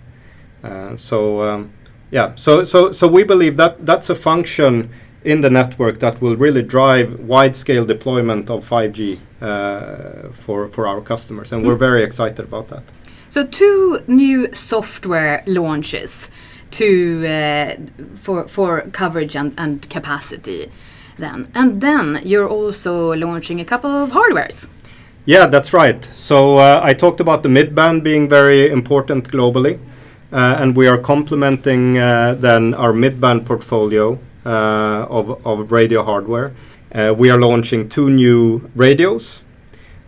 Uh, 0.63 0.95
so 0.97 1.41
um, 1.41 1.71
yeah, 2.11 2.33
so 2.35 2.63
so 2.63 2.91
so 2.91 3.07
we 3.07 3.23
believe 3.23 3.57
that 3.57 3.85
that's 3.85 4.09
a 4.09 4.15
function 4.15 4.89
in 5.23 5.41
the 5.41 5.49
network 5.49 5.99
that 5.99 6.19
will 6.21 6.35
really 6.35 6.63
drive 6.63 7.19
wide-scale 7.19 7.85
deployment 7.85 8.49
of 8.49 8.67
5G 8.67 9.19
uh, 9.41 10.29
for 10.31 10.67
for 10.67 10.87
our 10.87 11.01
customers, 11.01 11.51
and 11.51 11.65
we're 11.65 11.75
very 11.75 12.03
excited 12.03 12.39
about 12.39 12.67
that. 12.69 12.83
So 13.29 13.45
two 13.45 14.03
new 14.07 14.53
software 14.53 15.43
launches 15.45 16.29
to 16.71 17.27
uh, 17.27 17.75
for 18.15 18.47
for 18.47 18.81
coverage 18.91 19.35
and, 19.35 19.53
and 19.57 19.89
capacity 19.89 20.71
then. 21.17 21.47
And 21.53 21.81
then 21.81 22.21
you're 22.23 22.49
also 22.49 23.13
launching 23.13 23.61
a 23.61 23.65
couple 23.65 23.91
of 23.91 24.11
hardwares. 24.11 24.67
Yeah, 25.25 25.45
that's 25.47 25.71
right. 25.71 26.03
So 26.13 26.57
uh, 26.57 26.81
I 26.83 26.93
talked 26.93 27.19
about 27.19 27.43
the 27.43 27.49
mid-band 27.49 28.03
being 28.03 28.27
very 28.27 28.69
important 28.69 29.29
globally, 29.31 29.79
and 30.31 30.75
we 30.75 30.87
are 30.87 30.97
complementing 30.97 31.97
uh, 31.97 32.35
then 32.35 32.73
our 32.73 32.93
mid-band 32.93 33.45
portfolio 33.45 34.17
uh, 34.45 35.05
of, 35.09 35.45
of 35.45 35.71
radio 35.71 36.03
hardware. 36.03 36.53
Uh, 36.93 37.13
we 37.17 37.29
are 37.29 37.39
launching 37.39 37.87
two 37.87 38.09
new 38.09 38.69
radios, 38.75 39.41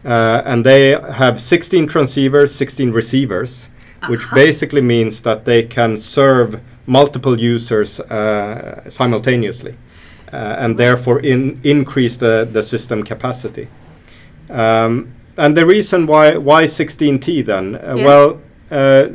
uh, 0.05 0.41
and 0.45 0.65
they 0.65 0.91
have 0.91 1.39
16 1.39 1.87
transceivers, 1.87 2.49
16 2.49 2.91
receivers, 2.91 3.69
which 4.07 4.29
basically 4.33 4.81
means 4.81 5.21
that 5.21 5.45
they 5.45 5.63
can 5.63 5.97
serve 5.97 6.59
multiple 6.85 7.39
users 7.39 7.99
uh, 8.01 8.89
simultaneously, 8.89 9.75
uh, 10.33 10.35
and 10.35 10.77
therefore 10.77 11.19
in 11.21 11.59
increase 11.63 12.17
the, 12.17 12.47
the 12.51 12.61
system 12.61 13.03
capacity. 13.03 13.67
Um, 14.49 15.13
and 15.37 15.55
the 15.57 15.65
reason 15.65 16.05
why 16.05 16.37
why 16.37 16.65
16T 16.65 17.45
then? 17.45 17.75
Uh, 17.75 17.95
Yeah. 17.95 18.05
Well, 18.05 18.41
uh, 18.71 19.07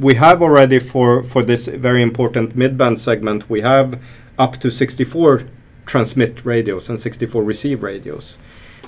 we 0.00 0.14
have 0.14 0.42
already 0.42 0.78
for 0.78 1.22
for 1.24 1.42
this 1.44 1.66
very 1.66 2.02
important 2.02 2.56
mid-band 2.56 2.98
segment, 3.00 3.48
we 3.50 3.60
have 3.60 4.00
up 4.38 4.56
to 4.60 4.70
64 4.70 5.42
transmit 5.86 6.44
radios 6.44 6.88
and 6.88 6.98
64 6.98 7.44
receive 7.44 7.82
radios. 7.82 8.38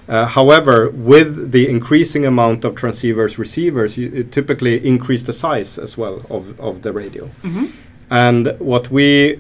Uh, 0.09 0.26
however, 0.26 0.90
with 0.90 1.52
the 1.52 1.69
increasing 1.69 2.25
amount 2.25 2.64
of 2.64 2.75
transceivers, 2.75 3.38
receivers, 3.38 3.97
you 3.97 4.09
you 4.09 4.25
typically 4.25 4.75
increase 4.85 5.23
the 5.23 5.33
size 5.33 5.78
as 5.78 5.97
well 5.97 6.23
of, 6.31 6.59
of 6.61 6.83
the 6.83 6.92
radio. 6.92 7.28
Mhm. 7.42 7.71
And 8.11 8.57
what 8.59 8.90
we 8.90 9.38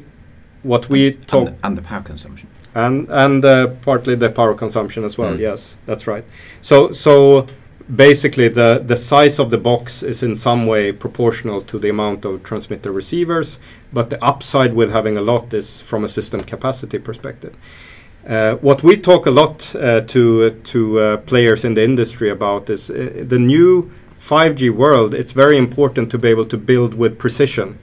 what 0.62 0.88
we 0.88 1.12
talk 1.26 1.46
the, 1.46 1.54
and 1.66 1.76
the 1.78 1.82
power 1.82 2.02
consumption. 2.02 2.48
and 2.74 3.08
and 3.10 3.44
uh, 3.44 3.66
partly 3.82 4.14
the 4.16 4.30
power 4.30 4.54
consumption 4.54 5.04
as 5.04 5.18
well. 5.18 5.34
Mm. 5.34 5.40
Yes, 5.40 5.76
that's 5.86 6.06
right. 6.06 6.24
So 6.60 6.92
so 6.92 7.46
basically 7.94 8.48
the 8.48 8.82
the 8.84 8.96
size 8.96 9.38
of 9.38 9.50
the 9.50 9.58
box 9.58 10.02
is 10.02 10.22
in 10.22 10.36
some 10.36 10.66
way 10.66 10.92
proportional 10.92 11.60
to 11.60 11.78
the 11.78 11.88
amount 11.88 12.24
of 12.24 12.42
transmitter 12.42 12.92
receivers, 12.92 13.58
but 13.92 14.10
the 14.10 14.22
upside 14.24 14.74
with 14.74 14.90
having 14.90 15.16
a 15.16 15.20
lot 15.20 15.52
is 15.54 15.80
from 15.80 16.04
a 16.04 16.08
system 16.08 16.40
capacity 16.40 16.98
perspective. 16.98 17.54
Uh, 18.26 18.54
what 18.56 18.82
we 18.82 18.96
talk 18.96 19.26
a 19.26 19.30
lot 19.30 19.74
uh, 19.74 20.00
to 20.02 20.50
to 20.64 20.98
uh, 20.98 21.16
players 21.18 21.64
in 21.64 21.74
the 21.74 21.82
industry 21.82 22.30
about 22.30 22.70
is 22.70 22.90
uh, 22.90 23.24
the 23.28 23.38
new 23.38 23.90
5G 24.20 24.70
world. 24.70 25.14
It's 25.14 25.32
very 25.32 25.58
important 25.58 26.10
to 26.12 26.18
be 26.18 26.28
able 26.28 26.44
to 26.46 26.56
build 26.56 26.94
with 26.94 27.18
precision. 27.18 27.78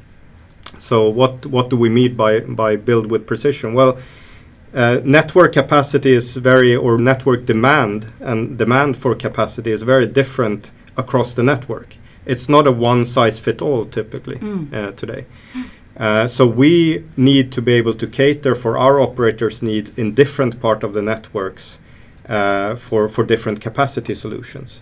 So 0.77 1.09
what 1.09 1.45
what 1.45 1.69
do 1.69 1.75
we 1.75 1.89
mean 1.89 2.15
by 2.15 2.39
by 2.39 2.77
build 2.77 3.11
with 3.11 3.27
precision? 3.27 3.73
Well, 3.73 3.97
uh, 4.73 5.01
network 5.03 5.53
capacity 5.53 6.13
is 6.13 6.37
very, 6.37 6.75
or 6.75 6.97
network 6.97 7.45
demand 7.45 8.11
and 8.19 8.57
demand 8.57 8.97
for 8.97 9.15
capacity 9.15 9.71
is 9.71 9.81
very 9.83 10.05
different 10.05 10.71
across 10.97 11.33
the 11.33 11.43
network. 11.43 11.95
It's 12.25 12.47
not 12.49 12.67
a 12.67 12.71
one 12.71 13.05
size 13.05 13.39
fit 13.39 13.61
all 13.61 13.85
typically 13.85 14.37
Mm. 14.37 14.73
uh, 14.73 14.91
today. 14.91 15.25
Uh, 15.97 16.27
so 16.27 16.45
we 16.45 17.03
need 17.17 17.51
to 17.51 17.61
be 17.61 17.73
able 17.73 17.93
to 17.93 18.07
cater 18.07 18.55
for 18.55 18.77
our 18.77 18.99
operators' 19.01 19.61
needs 19.61 19.91
in 19.97 20.13
different 20.13 20.59
part 20.61 20.83
of 20.83 20.93
the 20.93 21.01
networks 21.01 21.77
uh, 22.29 22.75
for 22.75 23.09
for 23.09 23.23
different 23.25 23.59
capacity 23.61 24.15
solutions. 24.15 24.81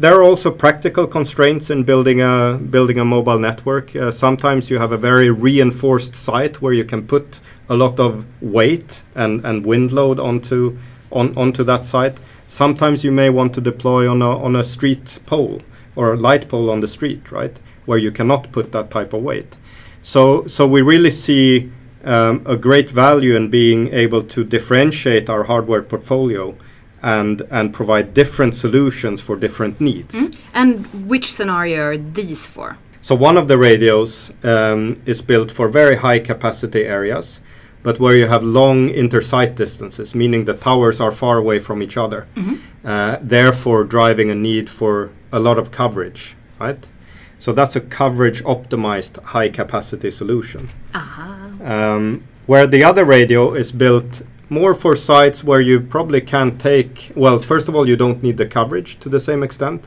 There 0.00 0.18
are 0.18 0.22
also 0.22 0.50
practical 0.50 1.06
constraints 1.06 1.68
in 1.68 1.82
building 1.82 2.22
a 2.22 2.58
building 2.70 2.98
a 2.98 3.04
mobile 3.04 3.38
network. 3.38 3.94
Uh, 3.94 4.10
sometimes 4.10 4.70
you 4.70 4.78
have 4.78 4.92
a 4.92 4.96
very 4.96 5.28
reinforced 5.28 6.14
site 6.14 6.62
where 6.62 6.72
you 6.72 6.86
can 6.86 7.06
put 7.06 7.38
a 7.68 7.76
lot 7.76 8.00
of 8.00 8.24
weight 8.40 9.02
and, 9.14 9.44
and 9.44 9.66
wind 9.66 9.92
load 9.92 10.18
onto 10.18 10.78
on, 11.12 11.36
onto 11.36 11.62
that 11.64 11.84
site. 11.84 12.16
Sometimes 12.46 13.04
you 13.04 13.12
may 13.12 13.28
want 13.28 13.52
to 13.56 13.60
deploy 13.60 14.10
on 14.10 14.22
a 14.22 14.38
on 14.38 14.56
a 14.56 14.64
street 14.64 15.18
pole 15.26 15.60
or 15.96 16.14
a 16.14 16.16
light 16.16 16.48
pole 16.48 16.70
on 16.70 16.80
the 16.80 16.88
street, 16.88 17.30
right, 17.30 17.60
where 17.84 17.98
you 17.98 18.10
cannot 18.10 18.52
put 18.52 18.72
that 18.72 18.90
type 18.90 19.12
of 19.12 19.22
weight. 19.22 19.58
So 20.00 20.46
so 20.46 20.66
we 20.66 20.80
really 20.80 21.10
see 21.10 21.70
um, 22.04 22.42
a 22.46 22.56
great 22.56 22.88
value 22.88 23.36
in 23.36 23.50
being 23.50 23.92
able 23.92 24.22
to 24.22 24.44
differentiate 24.44 25.28
our 25.28 25.44
hardware 25.44 25.82
portfolio 25.82 26.56
and 27.02 27.42
and 27.50 27.72
provide 27.72 28.14
different 28.14 28.54
solutions 28.54 29.20
for 29.20 29.36
different 29.36 29.80
needs. 29.80 30.14
Mm. 30.14 30.38
And 30.54 30.86
which 31.08 31.32
scenario 31.32 31.82
are 31.82 31.96
these 31.96 32.46
for? 32.46 32.76
So 33.02 33.14
one 33.14 33.36
of 33.38 33.48
the 33.48 33.56
radios 33.56 34.30
um, 34.44 35.00
is 35.06 35.22
built 35.22 35.50
for 35.50 35.68
very 35.68 35.96
high 35.96 36.18
capacity 36.18 36.84
areas, 36.84 37.40
but 37.82 37.98
where 37.98 38.14
you 38.14 38.26
have 38.26 38.42
long 38.44 38.90
intersite 38.90 39.54
distances, 39.54 40.14
meaning 40.14 40.44
the 40.44 40.52
towers 40.54 41.00
are 41.00 41.12
far 41.12 41.38
away 41.38 41.58
from 41.60 41.82
each 41.82 41.96
other, 41.96 42.26
Mhm. 42.36 42.58
uh, 42.84 43.16
therefore 43.22 43.84
driving 43.84 44.30
a 44.30 44.34
need 44.34 44.68
for 44.68 45.08
a 45.32 45.38
lot 45.38 45.58
of 45.58 45.70
coverage, 45.70 46.34
right? 46.60 46.86
So 47.38 47.52
that's 47.54 47.74
a 47.74 47.80
coverage 47.80 48.44
optimized 48.44 49.22
high 49.24 49.48
capacity 49.48 50.10
solution. 50.10 50.68
Aha. 50.94 51.36
Um, 51.64 52.22
where 52.46 52.66
the 52.66 52.84
other 52.84 53.04
radio 53.06 53.54
is 53.54 53.72
built 53.72 54.22
more 54.50 54.74
for 54.74 54.96
sites 54.96 55.44
where 55.44 55.60
you 55.60 55.80
probably 55.80 56.20
can't 56.20 56.60
take, 56.60 57.12
well, 57.14 57.38
first 57.38 57.68
of 57.68 57.76
all, 57.76 57.88
you 57.88 57.96
don't 57.96 58.22
need 58.22 58.36
the 58.36 58.46
coverage 58.46 58.98
to 58.98 59.08
the 59.08 59.20
same 59.20 59.42
extent, 59.42 59.86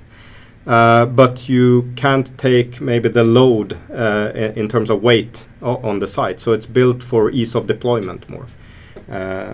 uh, 0.66 1.06
but 1.06 1.50
you 1.50 1.92
can't 1.98 2.36
take 2.38 2.80
maybe 2.80 3.10
the 3.10 3.26
load 3.26 3.78
uh, 3.92 4.32
in 4.56 4.70
terms 4.70 4.90
of 4.90 5.04
weight 5.04 5.46
on 5.62 6.00
the 6.00 6.08
site. 6.08 6.40
So 6.40 6.54
it's 6.54 6.66
built 6.66 7.04
for 7.04 7.30
ease 7.30 7.56
of 7.56 7.68
deployment 7.68 8.30
more. 8.30 8.48
Uh, 9.12 9.54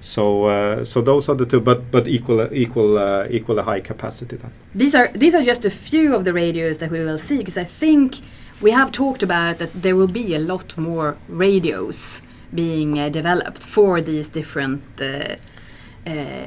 so, 0.00 0.44
uh, 0.44 0.84
so 0.84 1.00
those 1.00 1.28
are 1.28 1.34
the 1.34 1.46
two, 1.46 1.60
but 1.60 1.90
but 1.90 2.06
equal 2.06 2.52
equal 2.52 2.98
uh, 2.98 3.26
equal 3.30 3.62
high 3.62 3.80
capacity 3.80 4.36
then. 4.36 4.52
These 4.74 4.94
are 4.94 5.08
these 5.14 5.34
are 5.34 5.42
just 5.42 5.64
a 5.64 5.70
few 5.70 6.14
of 6.14 6.24
the 6.24 6.34
radios 6.34 6.76
that 6.78 6.90
we 6.90 7.00
will 7.00 7.16
see 7.16 7.38
because 7.38 7.56
I 7.56 7.64
think 7.64 8.16
we 8.60 8.72
have 8.72 8.92
talked 8.92 9.22
about 9.22 9.56
that 9.58 9.72
there 9.82 9.96
will 9.96 10.12
be 10.12 10.34
a 10.34 10.38
lot 10.38 10.76
more 10.76 11.16
radios 11.26 12.20
being 12.54 12.98
uh, 12.98 13.08
developed 13.08 13.62
for 13.62 14.00
these 14.00 14.28
different 14.28 14.82
uh, 15.00 15.36
uh, 16.06 16.46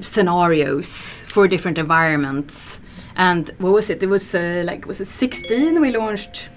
scenarios 0.00 1.22
for 1.28 1.48
different 1.48 1.78
environments. 1.78 2.80
And 3.16 3.50
what 3.58 3.72
was 3.72 3.90
it? 3.90 4.02
It 4.02 4.08
was 4.08 4.34
like 4.34 4.86
was 4.86 5.00
it 5.00 5.06
16 5.06 5.80
we 5.80 5.90
launched 5.96 6.50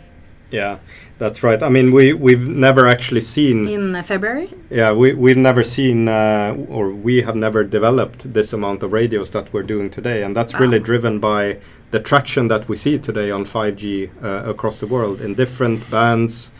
Yeah, 0.51 0.79
that's 1.19 1.43
right. 1.43 1.61
I 1.61 1.69
mean, 1.69 1.91
we 1.91 2.13
we've 2.13 2.47
never 2.47 2.87
actually 2.87 3.21
seen. 3.21 3.67
in 3.67 3.95
uh, 3.95 4.01
February. 4.01 4.49
Yeah, 4.69 4.93
we, 4.93 5.13
we've 5.13 5.37
never 5.37 5.63
seen, 5.63 6.07
uh, 6.07 6.55
or 6.67 6.89
we 6.89 7.21
have 7.21 7.35
never 7.35 7.63
developed 7.63 8.33
this 8.33 8.51
amount 8.53 8.81
of 8.83 8.91
radios 8.91 9.29
that 9.31 9.53
we're 9.53 9.67
doing 9.67 9.89
today. 9.89 10.23
And 10.23 10.35
that's 10.35 10.55
really 10.59 10.79
driven 10.79 11.19
by 11.19 11.57
the 11.91 11.99
traction 11.99 12.47
that 12.47 12.67
we 12.67 12.75
see 12.75 12.97
today 12.97 13.29
on 13.31 13.45
5G 13.45 14.09
uh, 14.23 14.49
across 14.49 14.79
the 14.79 14.87
world 14.87 15.21
in 15.21 15.35
different 15.35 15.89
bands 15.91 16.51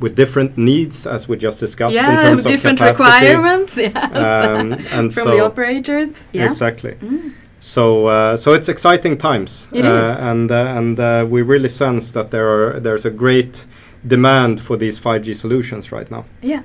with 0.00 0.14
different 0.14 0.56
needs, 0.56 1.06
as 1.06 1.28
we 1.28 1.36
just 1.36 1.60
discussed, 1.60 1.96
in 1.96 2.02
Yeah, 2.04 2.20
terms 2.20 2.44
different 2.44 2.80
of 2.80 2.96
capacity. 2.96 3.26
requirements. 3.34 3.76
Yes. 3.76 3.96
Um, 3.96 4.72
and 4.92 5.12
from 5.12 5.24
so, 5.24 5.30
the 5.30 5.40
operators. 5.44 6.10
Yeah. 6.32 6.46
Exactly. 6.46 6.92
Mm. 7.00 7.32
So, 7.60 8.06
uh, 8.06 8.36
so 8.36 8.52
it's 8.54 8.68
exciting 8.68 9.18
times, 9.18 9.66
It 9.72 9.84
uh, 9.84 10.04
is. 10.04 10.20
and 10.20 10.50
uh, 10.50 10.78
and 10.78 11.00
uh, 11.00 11.26
we 11.28 11.42
really 11.42 11.68
sense 11.68 12.12
that 12.12 12.30
there 12.30 12.46
are 12.48 12.80
there's 12.80 13.04
a 13.04 13.10
great 13.10 13.66
demand 14.06 14.60
for 14.60 14.76
these 14.76 15.00
5G 15.00 15.34
solutions 15.34 15.90
right 15.92 16.08
now. 16.10 16.24
Yeah. 16.42 16.62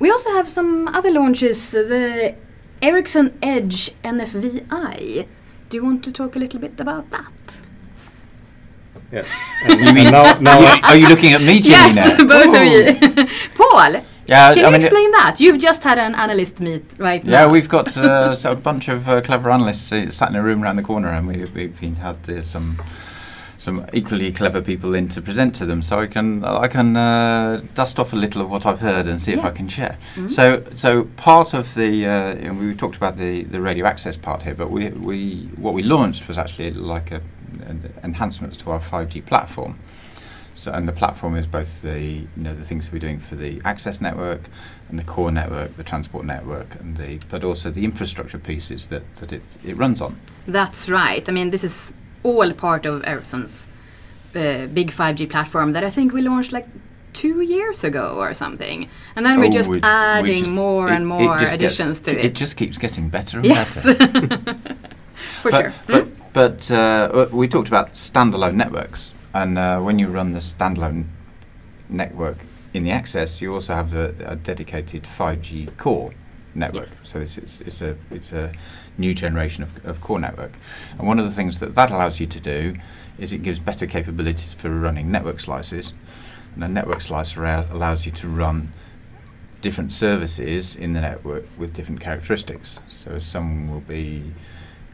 We 0.00 0.10
also 0.10 0.30
have 0.32 0.48
some 0.48 0.88
other 0.88 1.10
launches. 1.10 1.70
The 1.70 2.34
Ericsson 2.82 3.32
Edge 3.40 3.92
NFVI. 4.02 5.26
Do 5.70 5.76
you 5.76 5.84
want 5.84 6.02
to 6.04 6.12
talk 6.12 6.36
a 6.36 6.38
little 6.38 6.60
bit 6.60 6.80
about 6.80 7.10
that? 7.10 7.32
Yes. 9.14 9.28
And, 9.64 9.80
You 9.80 9.92
mean- 9.94 10.06
and 10.08 10.12
now, 10.12 10.38
now 10.40 10.58
Are 10.58 10.76
you- 10.76 10.82
Are 10.90 10.96
you 11.02 11.08
looking 11.08 11.32
at 11.32 11.42
me, 11.42 11.54
Yes, 11.58 11.96
Jelena? 11.96 12.28
both 12.34 12.54
of 12.60 12.64
you. 12.72 13.26
Paul, 13.58 13.92
Yeah, 14.26 14.54
can 14.54 14.64
I 14.64 14.66
you 14.66 14.72
mean, 14.72 14.74
explain 14.82 15.10
that? 15.18 15.34
You've 15.42 15.58
just 15.68 15.82
had 15.82 15.98
an 15.98 16.14
analyst 16.14 16.60
meet 16.60 16.84
right 16.98 17.22
Yeah, 17.24 17.42
now. 17.44 17.48
we've 17.54 17.68
got 17.68 17.96
uh, 17.96 18.34
so 18.42 18.52
a 18.52 18.56
bunch 18.56 18.88
of 18.88 19.08
uh, 19.08 19.20
clever 19.20 19.50
analysts 19.50 19.92
uh, 19.92 20.10
sat 20.10 20.30
in 20.30 20.36
a 20.36 20.42
room 20.42 20.62
around 20.62 20.76
the 20.76 20.82
corner, 20.82 21.08
and 21.16 21.26
we, 21.28 21.36
we've 21.54 21.78
been 21.80 21.96
had 21.96 22.16
uh, 22.28 22.42
some 22.42 22.76
some 23.58 23.86
equally 23.94 24.30
clever 24.32 24.60
people 24.60 24.94
in 24.94 25.08
to 25.08 25.20
present 25.22 25.54
to 25.54 25.64
them. 25.66 25.82
So 25.82 25.98
I 25.98 26.06
can 26.06 26.44
I 26.44 26.68
can 26.68 26.96
uh, 26.96 27.62
dust 27.74 27.98
off 28.00 28.12
a 28.12 28.16
little 28.16 28.42
of 28.42 28.50
what 28.50 28.66
I've 28.66 28.80
heard 28.80 29.06
and 29.08 29.20
see 29.22 29.32
if 29.32 29.44
I 29.44 29.50
can 29.58 29.68
share. 29.68 29.96
Mhm. 30.16 30.30
So 30.30 30.44
so 30.72 31.04
part 31.16 31.54
of 31.54 31.74
the 31.74 32.04
uh, 32.06 32.46
and 32.46 32.58
we 32.60 32.74
talked 32.74 32.96
about 32.96 33.16
the 33.16 33.44
the 33.44 33.60
radio 33.60 33.84
access 33.86 34.16
part 34.16 34.42
here, 34.42 34.54
but 34.54 34.68
we 34.70 34.88
we 35.10 35.48
what 35.64 35.72
we 35.74 35.82
launched 35.82 36.28
was 36.28 36.36
actually 36.38 36.70
like 36.72 37.10
a, 37.12 37.16
an 37.16 37.43
enhancements 38.02 38.56
to 38.58 38.70
our 38.70 38.80
5G 38.80 39.24
platform. 39.26 39.78
So, 40.56 40.70
and 40.72 40.86
the 40.86 40.92
platform 40.92 41.34
is 41.34 41.48
both 41.48 41.82
the 41.82 42.00
you 42.00 42.28
know 42.36 42.54
the 42.54 42.64
things 42.64 42.92
we're 42.92 43.00
doing 43.00 43.18
for 43.18 43.34
the 43.34 43.60
access 43.64 44.00
network 44.00 44.42
and 44.88 44.98
the 44.98 45.02
core 45.04 45.32
network, 45.32 45.76
the 45.76 45.82
transport 45.82 46.24
network, 46.24 46.76
and 46.76 46.96
the 46.96 47.18
but 47.28 47.42
also 47.42 47.70
the 47.70 47.84
infrastructure 47.84 48.38
pieces 48.38 48.86
that, 48.86 49.02
that 49.16 49.32
it, 49.32 49.42
it 49.64 49.76
runs 49.76 50.00
on. 50.00 50.16
That's 50.46 50.88
right. 50.88 51.28
I 51.28 51.32
mean, 51.32 51.50
this 51.50 51.64
is 51.64 51.92
all 52.22 52.52
part 52.52 52.86
of 52.86 53.02
Ericsson's 53.04 53.66
uh, 54.36 54.66
big 54.66 54.92
5G 54.92 55.28
platform 55.28 55.72
that 55.72 55.82
I 55.82 55.90
think 55.90 56.12
we 56.12 56.22
launched 56.22 56.52
like 56.52 56.68
two 57.12 57.40
years 57.40 57.82
ago 57.84 58.16
or 58.18 58.32
something. 58.34 58.88
And 59.16 59.26
then 59.26 59.38
we're 59.40 59.46
Oh, 59.46 59.50
just 59.50 59.70
it's- 59.70 59.82
we 59.82 59.88
adding 59.88 60.44
just- 60.44 60.54
more 60.54 60.86
it- 60.88 60.92
and 60.92 61.06
more 61.08 61.36
additions 61.36 61.98
gets, 61.98 62.12
to 62.14 62.18
it. 62.18 62.24
It 62.26 62.34
just 62.34 62.56
keeps 62.56 62.78
getting 62.78 63.08
better 63.08 63.38
and 63.38 63.46
yes, 63.46 63.74
better. 63.74 63.96
for 65.42 65.50
but, 65.50 65.60
sure. 65.60 65.72
But 65.86 66.04
Mm. 66.04 66.13
But 66.34 66.68
uh, 66.70 67.28
we 67.32 67.48
talked 67.48 67.68
about 67.68 67.94
standalone 67.94 68.56
networks, 68.56 69.14
and 69.32 69.56
uh, 69.56 69.80
when 69.80 69.98
you 69.98 70.08
run 70.08 70.32
the 70.32 70.40
standalone 70.40 71.06
network 71.88 72.38
in 72.74 72.82
the 72.82 72.90
access, 72.90 73.40
you 73.40 73.54
also 73.54 73.74
have 73.74 73.94
a, 73.94 74.14
a 74.26 74.36
dedicated 74.36 75.04
5G 75.04 75.78
core 75.78 76.12
network. 76.54 76.88
Yes. 76.88 77.02
So 77.04 77.20
it's, 77.20 77.38
it's, 77.38 77.60
it's 77.60 77.82
a 77.82 77.96
it's 78.10 78.32
a 78.32 78.52
new 78.98 79.14
generation 79.14 79.62
of, 79.62 79.86
of 79.86 80.00
core 80.00 80.18
network, 80.18 80.52
and 80.98 81.06
one 81.06 81.20
of 81.20 81.24
the 81.24 81.30
things 81.30 81.60
that 81.60 81.76
that 81.76 81.90
allows 81.90 82.18
you 82.18 82.26
to 82.26 82.40
do 82.40 82.74
is 83.16 83.32
it 83.32 83.42
gives 83.42 83.60
better 83.60 83.86
capabilities 83.86 84.52
for 84.52 84.70
running 84.70 85.12
network 85.12 85.38
slices, 85.38 85.94
and 86.56 86.64
a 86.64 86.68
network 86.68 87.00
slicer 87.00 87.44
allows 87.44 88.06
you 88.06 88.12
to 88.12 88.28
run 88.28 88.72
different 89.60 89.92
services 89.92 90.74
in 90.74 90.94
the 90.94 91.00
network 91.00 91.44
with 91.56 91.72
different 91.72 92.00
characteristics. 92.00 92.80
So 92.88 93.18
some 93.20 93.70
will 93.70 93.80
be 93.80 94.34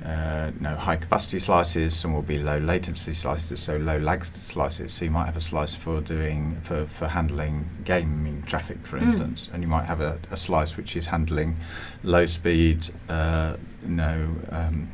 uh, 0.05 0.51
no 0.61 0.77
high 0.77 0.97
capacity 0.97 1.39
slices, 1.39 1.95
some 1.95 2.15
will 2.15 2.23
be 2.23 2.39
low 2.39 2.59
latency 2.59 3.13
slices, 3.13 3.61
so 3.61 3.77
low 3.77 3.99
lag 3.99 4.25
slices. 4.25 4.93
So 4.95 5.05
you 5.05 5.11
might 5.11 5.27
have 5.27 5.37
a 5.37 5.41
slice 5.41 5.77
for 5.77 6.01
doing 6.01 6.57
for, 6.63 6.87
for 6.87 7.09
handling 7.09 7.69
gaming 7.85 8.43
traffic, 8.45 8.87
for 8.87 8.99
Mm. 8.99 9.03
instance, 9.11 9.49
and 9.53 9.63
you 9.63 9.69
might 9.69 9.85
have 9.85 10.01
a, 10.01 10.19
a 10.31 10.37
slice 10.37 10.77
which 10.77 10.97
is 10.97 11.07
handling 11.07 11.57
low 12.03 12.27
speed, 12.27 12.89
uh, 13.09 13.57
no 13.83 14.35
um, 14.51 14.91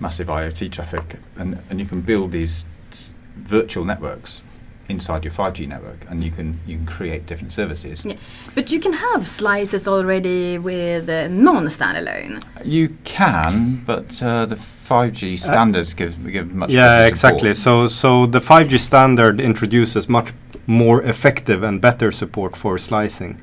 massive 0.00 0.28
IoT 0.28 0.72
traffic, 0.72 1.16
and, 1.36 1.58
and 1.70 1.78
you 1.80 1.86
can 1.86 2.00
build 2.00 2.32
these 2.32 2.66
s- 2.90 3.14
virtual 3.36 3.84
networks 3.84 4.42
inside 4.88 5.24
your 5.24 5.32
5G 5.32 5.68
network, 5.68 6.08
and 6.08 6.22
you 6.22 6.30
can 6.30 6.60
you 6.66 6.76
can 6.76 6.86
create 6.86 7.26
different 7.26 7.52
services. 7.52 8.04
Yeah. 8.04 8.16
But 8.54 8.70
you 8.72 8.80
can 8.80 8.92
have 8.92 9.26
slices 9.26 9.88
already 9.88 10.58
with 10.58 11.08
uh, 11.08 11.28
non-standalone. 11.28 12.42
You 12.64 12.96
can, 13.04 13.82
but 13.84 14.22
uh, 14.22 14.46
the 14.46 14.56
5G 14.56 15.38
standards 15.38 15.94
give 15.94 16.14
give 16.32 16.52
much. 16.52 16.70
yeah, 16.70 16.98
better 16.98 17.08
exactly. 17.08 17.54
So, 17.54 17.88
so 17.88 18.26
the 18.26 18.40
5G 18.40 18.78
standard 18.78 19.40
introduces 19.40 20.08
much 20.08 20.32
more 20.66 21.02
effective 21.02 21.62
and 21.62 21.80
better 21.80 22.10
support 22.10 22.56
for 22.56 22.78
slicing. 22.78 23.40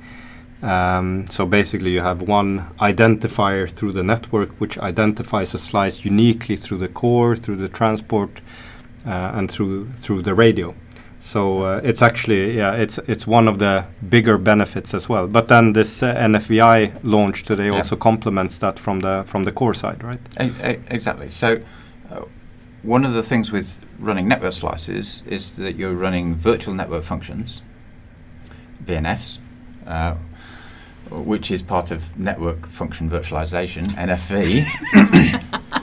Um, 0.61 1.27
so 1.29 1.45
basically, 1.45 1.91
you 1.91 1.99
have 1.99 2.21
one 2.21 2.69
identifier 2.79 3.69
through 3.69 3.91
the 3.91 4.03
network 4.03 4.49
which 4.61 4.77
identifies 4.77 5.53
a 5.53 5.57
slice 5.57 6.05
uniquely 6.05 6.55
through 6.55 6.77
the 6.77 6.87
core, 6.87 7.35
through 7.35 7.57
the 7.57 7.67
transport, 7.67 8.39
uh, 9.05 9.31
and 9.33 9.51
through 9.51 9.89
through 9.99 10.21
the 10.21 10.33
radio. 10.33 10.73
So 11.25 11.61
uh, 11.63 11.81
it's 11.85 12.01
actually 12.01 12.57
yeah, 12.57 12.73
it's 12.75 12.97
it's 13.07 13.25
one 13.25 13.47
of 13.47 13.57
the 13.57 13.85
bigger 14.09 14.37
benefits 14.37 14.93
as 14.93 15.07
well. 15.07 15.25
But 15.27 15.47
then 15.47 15.73
this 15.73 16.03
uh, 16.03 16.13
NFVI 16.15 16.91
launch 17.03 17.43
today 17.43 17.67
Yeah. 17.67 17.77
also 17.77 17.95
complements 17.95 18.57
that 18.57 18.77
from 18.77 18.99
the 18.99 19.23
from 19.25 19.45
the 19.45 19.51
core 19.53 19.73
side, 19.73 20.03
right? 20.03 20.19
E- 20.41 20.51
e- 20.71 20.79
exactly. 20.87 21.29
So, 21.29 21.47
uh, 22.11 22.25
one 22.83 23.05
of 23.07 23.13
the 23.13 23.23
things 23.23 23.51
with 23.53 23.79
running 23.99 24.27
network 24.27 24.51
slices 24.53 25.23
is 25.25 25.55
that 25.55 25.77
you're 25.77 25.93
running 25.95 26.35
virtual 26.35 26.73
network 26.75 27.03
functions, 27.05 27.61
VNFs, 28.85 29.39
uh, 29.87 30.15
which 31.09 31.51
is 31.51 31.61
part 31.63 31.89
of 31.91 32.17
network 32.19 32.67
function 32.67 33.09
virtualization, 33.09 33.85
NFV. 33.95 34.65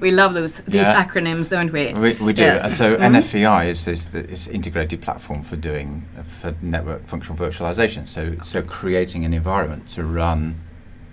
We 0.00 0.10
love 0.10 0.34
those 0.34 0.58
these 0.60 0.86
Yeah. 0.86 1.04
acronyms, 1.04 1.48
don't 1.48 1.72
we? 1.72 1.92
we, 1.92 2.12
we 2.14 2.32
do. 2.32 2.42
Yes. 2.42 2.76
So 2.78 2.96
Mhm. 2.96 3.00
NFVI 3.16 3.66
is 3.68 3.84
this, 3.84 4.06
this 4.06 4.46
integrated 4.48 5.00
platform 5.02 5.42
for 5.42 5.56
doing 5.56 6.04
for 6.40 6.54
network 6.62 7.06
functional 7.06 7.36
virtualization. 7.38 8.08
So 8.08 8.36
so 8.42 8.62
creating 8.62 9.24
an 9.24 9.34
environment 9.34 9.86
to 9.88 10.04
run 10.04 10.56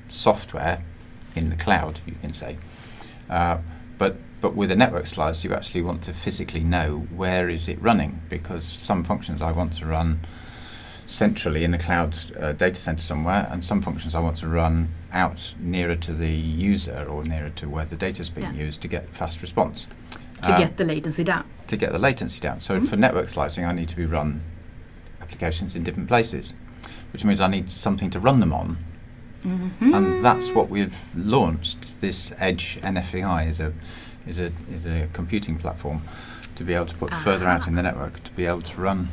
software 0.10 0.80
in 1.36 1.50
the 1.50 1.56
cloud, 1.56 2.00
you 2.06 2.15
can 2.21 2.34
say. 2.34 2.58
Uh, 3.30 3.58
but 3.97 4.15
but 4.39 4.56
with 4.56 4.71
a 4.71 4.76
network 4.76 5.08
slice, 5.08 5.43
you 5.43 5.54
actually 5.54 5.82
want 5.82 6.04
to 6.04 6.13
physically 6.13 6.62
know 6.62 7.08
where 7.15 7.50
is 7.50 7.67
it 7.67 7.82
running 7.82 8.21
because 8.30 8.63
some 8.63 9.04
functions 9.04 9.41
I 9.41 9.52
want 9.52 9.73
to 9.73 9.86
run 9.86 10.19
centrally 11.08 11.63
in 11.63 11.74
a 11.74 11.78
cloud 11.80 12.15
uh, 12.38 12.52
data 12.52 12.76
center 12.80 13.02
somewhere, 13.02 13.48
and 13.50 13.63
some 13.65 13.82
functions 13.82 14.13
I 14.13 14.20
want 14.20 14.38
to 14.38 14.48
run 14.48 14.89
out 15.12 15.56
nearer 15.60 15.96
to 15.96 16.13
the 16.13 16.28
user 16.30 17.06
or 17.10 17.24
nearer 17.24 17.50
to 17.52 17.67
where 17.70 17.86
the 17.86 17.96
data 17.96 18.22
is 18.22 18.30
being 18.30 18.54
Yeah. 18.54 18.65
used 18.65 18.82
to 18.82 18.88
get 18.88 19.08
fast 19.15 19.41
response 19.41 19.88
To 20.43 20.50
get 20.58 20.78
the 20.78 20.84
latency 20.84 21.24
down. 21.24 21.46
to 21.67 21.78
get 21.78 21.91
the 21.93 21.98
latency 22.00 22.39
down. 22.41 22.60
So 22.62 22.80
Mhm. 22.80 22.89
for 22.89 22.98
network 22.98 23.30
slicing, 23.30 23.65
I 23.65 23.72
need 23.72 23.88
to 23.89 23.96
be 23.96 24.06
run 24.06 24.41
applications 25.22 25.76
in 25.76 25.84
different 25.84 26.08
places, 26.10 26.54
which 27.13 27.24
means 27.24 27.39
I 27.41 27.48
need 27.48 27.70
something 27.72 28.10
to 28.12 28.20
run 28.20 28.39
them 28.41 28.54
on, 28.54 28.78
Mhm. 29.46 29.93
and 29.96 30.26
that's 30.26 30.50
what 30.52 30.70
we've 30.70 30.98
launched. 31.15 32.02
This 32.02 32.34
Edge 32.38 32.80
NFVI 32.84 33.43
is 33.48 33.60
a 33.62 33.72
is 34.28 34.39
a 34.39 34.52
is 34.70 34.86
a 34.86 35.08
computing 35.13 35.58
platform 35.58 36.02
to 36.58 36.65
be 36.65 36.74
able 36.74 36.86
to 36.88 36.96
put 36.96 37.13
further 37.13 37.48
out 37.48 37.65
in 37.65 37.76
the 37.76 37.82
network 37.84 38.22
to 38.26 38.32
be 38.34 38.46
able 38.46 38.62
to 38.62 38.82
run 38.82 39.08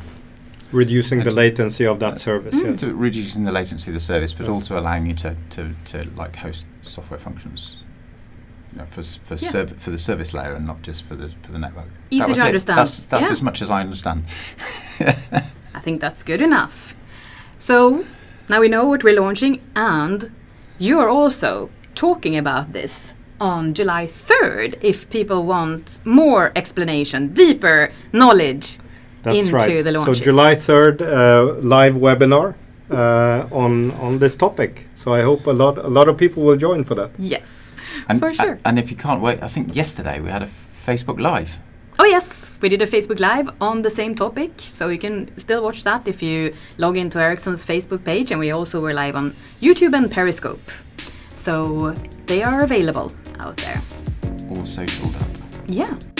Reducing 0.74 1.22
the 1.24 1.30
latency 1.30 1.86
of 1.86 1.98
that 2.00 2.14
uh, 2.14 2.16
service. 2.16 2.54
Mm. 2.54 2.70
yes. 2.70 2.80
to 2.80 2.94
reducing 2.94 3.44
the 3.44 3.52
latency 3.52 3.90
of 3.90 3.94
the 3.94 4.00
service, 4.00 4.32
but 4.34 4.46
Yeah. 4.46 4.52
also 4.52 4.78
allowing 4.78 5.06
you 5.06 5.14
to, 5.16 5.36
to, 5.50 5.74
to 5.86 6.10
like 6.16 6.36
host 6.36 6.66
software 6.82 7.20
functions. 7.20 7.76
You 8.72 8.78
know, 8.78 8.86
for 8.90 9.02
for 9.02 9.34
Yeah. 9.34 9.50
serv- 9.52 9.76
for 9.78 9.90
the 9.90 9.98
service 9.98 10.34
layer 10.34 10.54
and 10.54 10.66
not 10.66 10.82
just 10.82 11.04
for 11.04 11.14
the 11.16 11.28
for 11.42 11.52
the 11.52 11.58
network. 11.58 11.88
Easy 12.10 12.32
to 12.34 12.40
it. 12.40 12.46
understand. 12.46 12.78
That's 12.78 13.06
that's 13.06 13.26
Yeah. 13.26 13.32
as 13.32 13.42
much 13.42 13.62
as 13.62 13.70
I 13.70 13.80
understand. 13.80 14.24
I 15.00 15.80
think 15.80 16.00
that's 16.00 16.22
good 16.24 16.40
enough. 16.40 16.94
So 17.58 18.04
now 18.48 18.60
we 18.60 18.68
know 18.68 18.84
what 18.88 19.02
we're 19.04 19.20
launching, 19.20 19.60
and 19.76 20.30
you're 20.78 21.08
also 21.08 21.70
talking 21.94 22.36
about 22.36 22.72
this 22.72 23.14
on 23.40 23.74
July 23.74 24.06
3rd 24.06 24.74
if 24.80 25.08
people 25.10 25.44
want 25.44 26.00
more 26.04 26.50
explanation, 26.56 27.32
deeper 27.34 27.90
knowledge 28.12 28.78
That's 29.24 29.38
into 29.38 29.54
right. 29.54 29.84
the 29.84 30.04
so. 30.04 30.14
July 30.14 30.54
3rd, 30.54 31.00
uh, 31.02 31.54
live 31.60 31.94
webinar 31.94 32.54
uh, 32.90 33.46
on 33.62 33.90
on 34.00 34.18
this 34.18 34.36
topic. 34.36 34.86
So 34.94 35.12
I 35.14 35.22
hope 35.22 35.46
a 35.46 35.52
lot 35.52 35.78
a 35.78 35.88
lot 35.88 36.08
of 36.08 36.16
people 36.16 36.42
will 36.42 36.56
join 36.56 36.84
for 36.84 36.94
that. 36.94 37.10
Yes, 37.18 37.72
And, 38.08 38.18
for 38.20 38.28
a- 38.28 38.34
sure. 38.34 38.58
and 38.64 38.78
if 38.78 38.90
you 38.90 38.96
can't 38.96 39.20
wait, 39.22 39.42
I 39.42 39.48
think 39.48 39.74
yesterday 39.76 40.20
we 40.20 40.30
had 40.30 40.42
a 40.42 40.48
Facebook 40.86 41.18
Live. 41.18 41.58
Oh 41.98 42.04
yes, 42.06 42.56
we 42.60 42.68
did 42.68 42.82
a 42.82 42.86
Facebook 42.86 43.20
Live 43.20 43.48
on 43.60 43.82
the 43.82 43.90
same 43.90 44.14
topic, 44.14 44.50
so 44.58 44.88
you 44.88 44.98
can 44.98 45.28
still 45.38 45.62
watch 45.62 45.84
that 45.84 46.08
if 46.08 46.22
you 46.22 46.52
log 46.78 46.96
into 46.96 47.18
Ericsson's 47.18 47.64
Facebook 47.64 48.02
page, 48.04 48.32
and 48.32 48.40
we 48.40 48.50
also 48.52 48.80
were 48.80 48.92
live 48.94 49.16
on 49.16 49.32
YouTube 49.62 49.94
and 49.96 50.10
Periscope. 50.10 50.60
So 51.28 51.92
they 52.26 52.42
are 52.42 52.64
available 52.64 53.10
out 53.40 53.56
there. 53.58 53.80
all 54.50 54.64
socialed 54.64 55.14
up. 55.22 55.68
Yeah. 55.68 56.13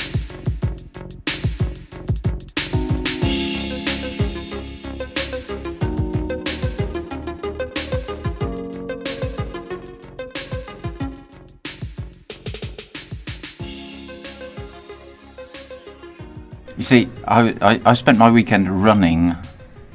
You 16.76 16.82
see, 16.82 17.08
I, 17.28 17.54
I, 17.60 17.80
I 17.90 17.94
spent 17.94 18.18
my 18.18 18.30
weekend 18.30 18.68
running, 18.84 19.30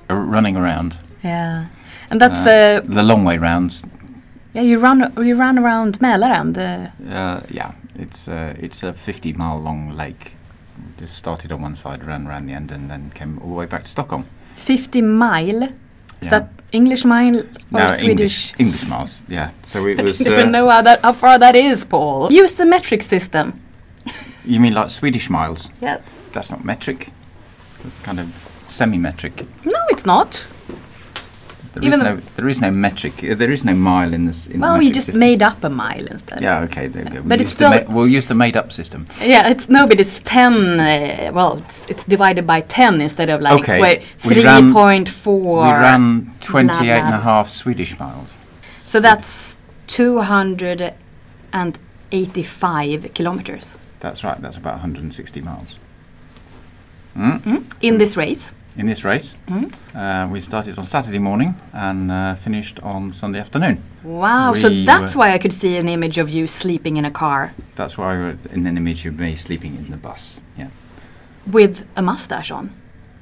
uh, 0.10 0.13
running 0.15 0.56
around 0.58 0.98
Yeah, 1.24 1.65
and 2.10 2.22
that's 2.22 2.46
Uh, 2.46 2.82
uh, 2.84 2.96
the 2.96 3.04
long 3.04 3.26
way 3.26 3.38
round. 3.38 3.72
yeah. 4.54 4.63
You 4.63 4.80
run 4.80 5.12
you 5.18 5.36
run 5.36 5.58
around 5.60 6.00
Mälaren. 6.00 6.54
The 6.54 6.92
Uh, 7.13 7.42
yeah, 7.52 7.72
it's 7.96 8.28
uh, 8.28 8.54
it's 8.65 8.84
a 8.84 8.94
50 8.94 9.34
mile 9.34 9.60
long 9.63 9.98
lake 9.98 10.32
Just 11.02 11.15
started 11.15 11.52
on 11.52 11.62
one 11.62 11.76
side, 11.76 12.04
ran 12.08 12.28
around 12.28 12.48
the 12.48 12.54
end, 12.56 12.72
and 12.72 12.89
then 12.89 13.12
came 13.13 13.39
all 13.42 13.50
the 13.50 13.56
way 13.56 13.65
back 13.65 13.84
to 13.84 13.89
Stockholm. 13.89 14.24
50 14.56 15.02
mile. 15.02 15.63
Is 16.22 16.28
Yeah. 16.28 16.39
that 16.39 16.48
English 16.72 17.06
mile 17.06 17.36
or 17.39 17.44
No, 17.72 17.88
Swedish? 17.88 18.04
English, 18.10 18.54
English 18.58 18.88
miles. 18.88 19.22
Yeah. 19.30 19.50
So 19.63 19.88
it 19.88 20.00
I 20.00 20.02
was. 20.04 20.20
don't 20.20 20.34
even 20.34 20.48
uh, 20.48 20.52
know 20.52 20.70
how 20.70 20.82
that 20.84 21.00
how 21.04 21.13
far 21.13 21.39
that 21.39 21.56
is, 21.56 21.86
Paul. 21.86 22.32
Use 22.44 22.56
the 22.56 22.65
metric 22.65 23.02
system. 23.04 23.54
You 24.46 24.60
mean 24.60 24.74
like 24.74 24.89
Swedish 24.89 25.30
miles? 25.30 25.72
Yeah. 25.82 25.98
That's 26.32 26.50
not 26.52 26.63
metric. 26.63 27.12
That's 27.84 28.00
kind 28.00 28.20
of 28.20 28.28
semi-metric. 28.65 29.46
No, 29.65 29.80
it's 29.89 30.06
not. 30.06 30.48
There 31.74 31.84
is 31.84 31.94
Even 31.94 32.00
no. 32.04 32.15
There 32.36 32.50
is 32.50 32.62
no 32.62 32.72
metric. 32.72 33.24
uh, 33.24 33.36
There 33.36 33.52
is 33.52 33.63
no 33.63 33.74
mile 33.76 34.12
in 34.13 34.26
this. 34.26 34.48
In 34.48 34.60
Well, 34.60 34.74
the 34.74 34.80
we 34.80 34.92
just 34.92 35.06
system. 35.06 35.20
made 35.20 35.44
up 35.44 35.63
a 35.63 35.70
mile 35.70 36.06
instead. 36.08 36.42
Yeah. 36.42 36.62
Okay. 36.62 36.88
There 36.88 37.04
we 37.04 37.10
go. 37.12 37.15
But 37.22 37.26
We'll 37.26 37.42
it's 37.42 37.52
use 37.52 37.56
the 37.58 37.78
still- 37.80 37.94
we'll 37.96 38.08
use 38.08 38.26
the 38.26 38.34
made-up 38.36 38.72
system. 38.72 39.06
Yeah, 39.22 39.48
it's 39.50 39.70
no, 39.70 39.86
but 39.88 40.00
it's 40.00 40.20
ten. 40.26 40.80
Uh, 40.80 41.32
well, 41.32 41.58
it's, 41.58 41.86
it's 41.89 42.04
divided 42.06 42.46
by 42.48 42.62
ten 42.62 43.02
instead 43.02 43.30
of 43.30 43.42
like 43.42 43.60
Okay, 43.62 43.80
where 43.80 44.00
we 44.00 44.34
three 44.34 44.44
ran- 44.44 44.74
point 44.74 45.08
four. 45.10 45.62
we 45.62 45.70
ran 45.72 46.34
28 46.42 46.89
and 46.89 47.13
a 47.13 47.20
half 47.20 47.48
Swedish 47.50 47.98
miles. 48.00 48.36
So 48.80 49.00
that's 49.00 49.56
two 49.86 50.22
hundred 50.22 50.94
and 51.54 51.78
eighty-five 52.12 53.13
kilometers 53.13 53.78
That's 54.00 54.24
right. 54.24 54.42
That's 54.42 54.58
about 54.58 54.74
160 54.74 55.42
miles. 55.42 55.76
Mm. 57.17 57.39
mm, 57.41 57.63
in 57.82 57.98
this 57.98 58.15
race. 58.17 58.52
In 58.78 58.86
this 58.88 59.04
race, 59.04 59.36
Mm. 59.48 59.72
uh, 59.95 60.28
we 60.32 60.39
started 60.39 60.78
on 60.78 60.86
Saturday 60.86 61.19
morning 61.19 61.56
and 61.74 62.12
uh, 62.12 62.36
finished 62.36 62.80
on 62.84 63.12
Sunday 63.12 63.39
afternoon. 63.39 63.78
Wow! 64.04 64.54
so 64.54 64.69
that's 64.86 65.15
why 65.15 65.34
I 65.34 65.38
could 65.39 65.54
see 65.54 65.78
an 65.78 65.89
image 65.89 66.17
of 66.22 66.30
you 66.30 66.48
sleeping 66.48 66.98
in 66.98 67.06
a 67.06 67.12
car 67.12 67.52
That's 67.76 67.98
why 67.98 68.15
we're 68.15 68.38
in 68.54 68.67
an 68.67 68.78
image 68.78 69.06
of 69.10 69.19
me 69.19 69.36
sleeping 69.36 69.76
in 69.76 69.89
the 69.91 69.98
bus. 69.98 70.39
Yeah. 70.58 70.67
with 71.52 71.86
a 71.95 72.02
mustache 72.02 72.52
on. 72.52 72.69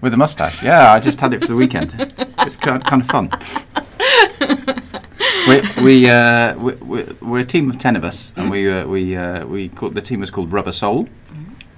With 0.02 0.13
a 0.13 0.17
mustache. 0.17 0.62
Yeah, 0.63 0.93
I 0.93 1.00
just 1.06 1.21
had 1.21 1.34
it 1.34 1.39
for 1.39 1.47
the 1.47 1.56
weekend. 1.56 1.93
It's 2.45 2.56
kind 2.58 2.84
kind 2.86 3.02
of 3.02 3.08
fun. 3.10 3.30
we 5.47 5.62
we, 5.84 6.10
uh, 6.10 6.56
we 6.56 6.73
we 6.73 7.04
we're 7.21 7.39
a 7.39 7.45
team 7.45 7.69
of 7.71 7.78
ten 7.78 7.95
of 7.95 8.04
us, 8.04 8.32
and 8.36 8.52
we 8.52 8.69
uh, 8.69 8.86
we 8.86 9.15
uh, 9.17 9.45
we 9.45 9.69
called 9.69 9.95
the 9.95 10.02
team 10.02 10.19
was 10.19 10.30
called 10.32 10.52
Rubber 10.54 10.71
Soul, 10.73 11.08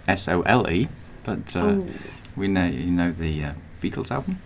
S 0.08 0.28
O 0.28 0.42
L 0.42 0.70
E. 0.70 0.88
But 1.30 1.56
uh, 1.56 1.60
Oh. 1.66 1.88
we 2.36 2.48
know 2.48 2.66
you 2.66 2.90
know 2.92 3.12
the 3.12 3.44
uh, 3.44 3.52
Beatles 3.84 4.10
album, 4.12 4.40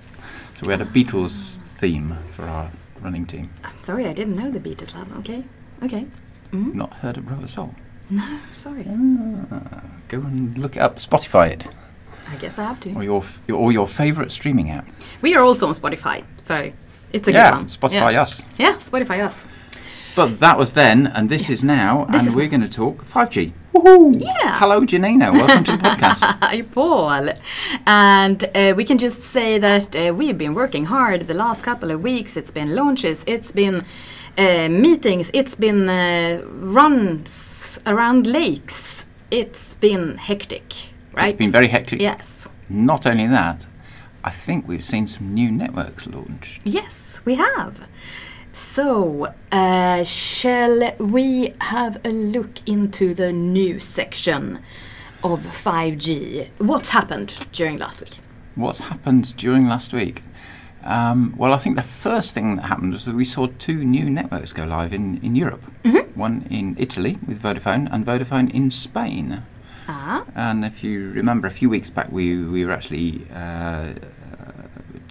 so 0.56 0.62
we 0.68 0.72
had 0.74 0.82
a 0.82 0.86
Beatles 0.86 1.56
theme 1.80 2.18
for 2.32 2.44
our 2.44 2.72
running 3.02 3.26
team. 3.26 3.50
I'm 3.64 3.80
sorry, 3.80 4.06
I 4.08 4.14
didn't 4.14 4.36
know 4.36 4.52
the 4.52 4.60
Beatles 4.60 4.94
album. 4.96 5.18
Okay, 5.20 5.44
okay. 5.82 6.08
Mm. 6.52 6.74
Not 6.74 6.92
heard 6.96 7.18
of 7.18 7.30
Rubber 7.32 7.48
Soul? 7.48 7.74
No, 8.10 8.40
sorry. 8.52 8.86
Ah, 8.88 9.84
go 10.10 10.18
and 10.20 10.58
look 10.58 10.76
it 10.76 10.82
up. 10.82 10.98
Spotify 11.00 11.52
it, 11.52 11.68
I 12.30 12.36
guess 12.36 12.60
I 12.60 12.64
have 12.66 12.80
to. 12.82 12.94
or 12.96 13.04
your 13.04 13.22
f- 13.22 13.40
or 13.50 13.72
your 13.72 13.88
favorite 13.88 14.32
streaming 14.34 14.70
app. 14.70 14.86
We 15.22 15.36
are 15.36 15.42
also 15.42 15.68
on 15.68 15.74
Spotify, 15.74 16.24
so 16.44 16.72
it's 17.14 17.28
a 17.30 17.32
yeah, 17.32 17.52
good 17.52 17.58
one. 17.60 17.68
Yeah, 17.68 17.78
Spotify 17.78 18.12
Yeah. 18.14 18.22
us. 18.24 18.42
yeah, 18.58 18.74
Spotify 18.76 19.24
us. 19.26 19.46
But 20.16 20.40
that 20.42 20.58
was 20.58 20.74
then, 20.74 21.08
and 21.08 21.30
this 21.30 21.50
is 21.50 21.64
now, 21.64 22.06
This 22.12 22.22
and 22.24 22.30
is 22.32 22.36
we're 22.36 22.50
going 22.50 22.62
to 22.62 22.70
talk 22.70 23.04
5G. 23.06 23.54
Woohoo! 23.74 24.14
Yeah. 24.22 24.60
Hello, 24.60 24.86
Janina. 24.86 25.32
Welcome 25.32 25.64
to 25.64 25.72
the 25.72 25.78
podcast. 25.78 26.20
Hi, 26.42 26.62
Paul. 26.62 27.30
And 27.88 28.44
uh, 28.56 28.76
we 28.78 28.84
can 28.86 29.00
just 29.00 29.24
say 29.24 29.58
that 29.58 29.96
uh, 29.96 30.14
we've 30.14 30.38
been 30.38 30.54
working 30.54 30.86
hard 30.86 31.22
the 31.22 31.34
last 31.34 31.64
couple 31.64 31.90
of 31.90 32.04
weeks. 32.04 32.38
It's 32.38 32.52
been 32.52 32.76
launches, 32.76 33.24
it's 33.26 33.52
been 33.52 33.82
uh, 34.38 34.70
meetings, 34.70 35.32
it's 35.34 35.56
been 35.56 35.90
uh, 35.90 36.44
runs 36.46 37.80
around 37.88 38.28
lakes. 38.28 39.08
It's 39.32 39.74
been 39.76 40.18
hectic, 40.18 40.72
right? 41.12 41.30
It's 41.30 41.38
been 41.38 41.52
very 41.52 41.68
hectic. 41.68 42.00
Yes. 42.00 42.48
Not 42.70 43.08
only 43.08 43.26
that, 43.26 43.66
I 44.24 44.30
think 44.30 44.68
we've 44.68 44.84
seen 44.84 45.08
some 45.08 45.34
new 45.34 45.52
networks 45.52 46.06
launched. 46.06 46.62
Yes, 46.64 47.22
we 47.26 47.36
have. 47.36 47.82
So, 48.56 49.34
uh, 49.52 50.04
shall 50.04 50.94
we 51.00 51.56
have 51.60 51.98
a 52.06 52.10
look 52.10 52.68
into 52.68 53.16
the 53.16 53.34
news 53.34 53.84
section 53.84 54.60
of 55.24 55.40
5G? 55.40 56.50
What's 56.60 56.90
happened 56.90 57.48
during 57.52 57.80
last 57.80 58.02
week? 58.02 58.20
What's 58.54 58.82
happened 58.82 59.36
during 59.38 59.68
last 59.68 59.92
week? 59.92 60.22
Um, 60.84 61.34
well, 61.36 61.52
I 61.52 61.58
think 61.58 61.78
the 61.78 61.82
first 61.82 62.36
thing 62.36 62.58
that 62.58 62.66
happened 62.66 62.94
was 62.94 63.06
that 63.06 63.16
we 63.16 63.26
saw 63.26 63.48
two 63.58 63.84
new 63.84 64.08
networks 64.08 64.54
go 64.54 64.66
live 64.66 64.94
in, 64.94 65.20
in 65.24 65.36
Europe. 65.36 65.66
Mm-hmm. 65.84 66.20
One 66.20 66.46
in 66.52 66.76
Italy 66.78 67.18
with 67.26 67.42
Vodafone, 67.42 67.92
and 67.92 68.06
Vodafone 68.06 68.54
in 68.54 68.70
Spain. 68.70 69.42
Ah, 69.88 70.26
And 70.36 70.64
if 70.64 70.84
you 70.84 71.10
remember, 71.10 71.48
a 71.48 71.52
few 71.52 71.70
weeks 71.72 71.90
back, 71.90 72.12
we, 72.12 72.38
we 72.46 72.66
were 72.66 72.72
actually 72.72 73.26
uh, 73.34 73.94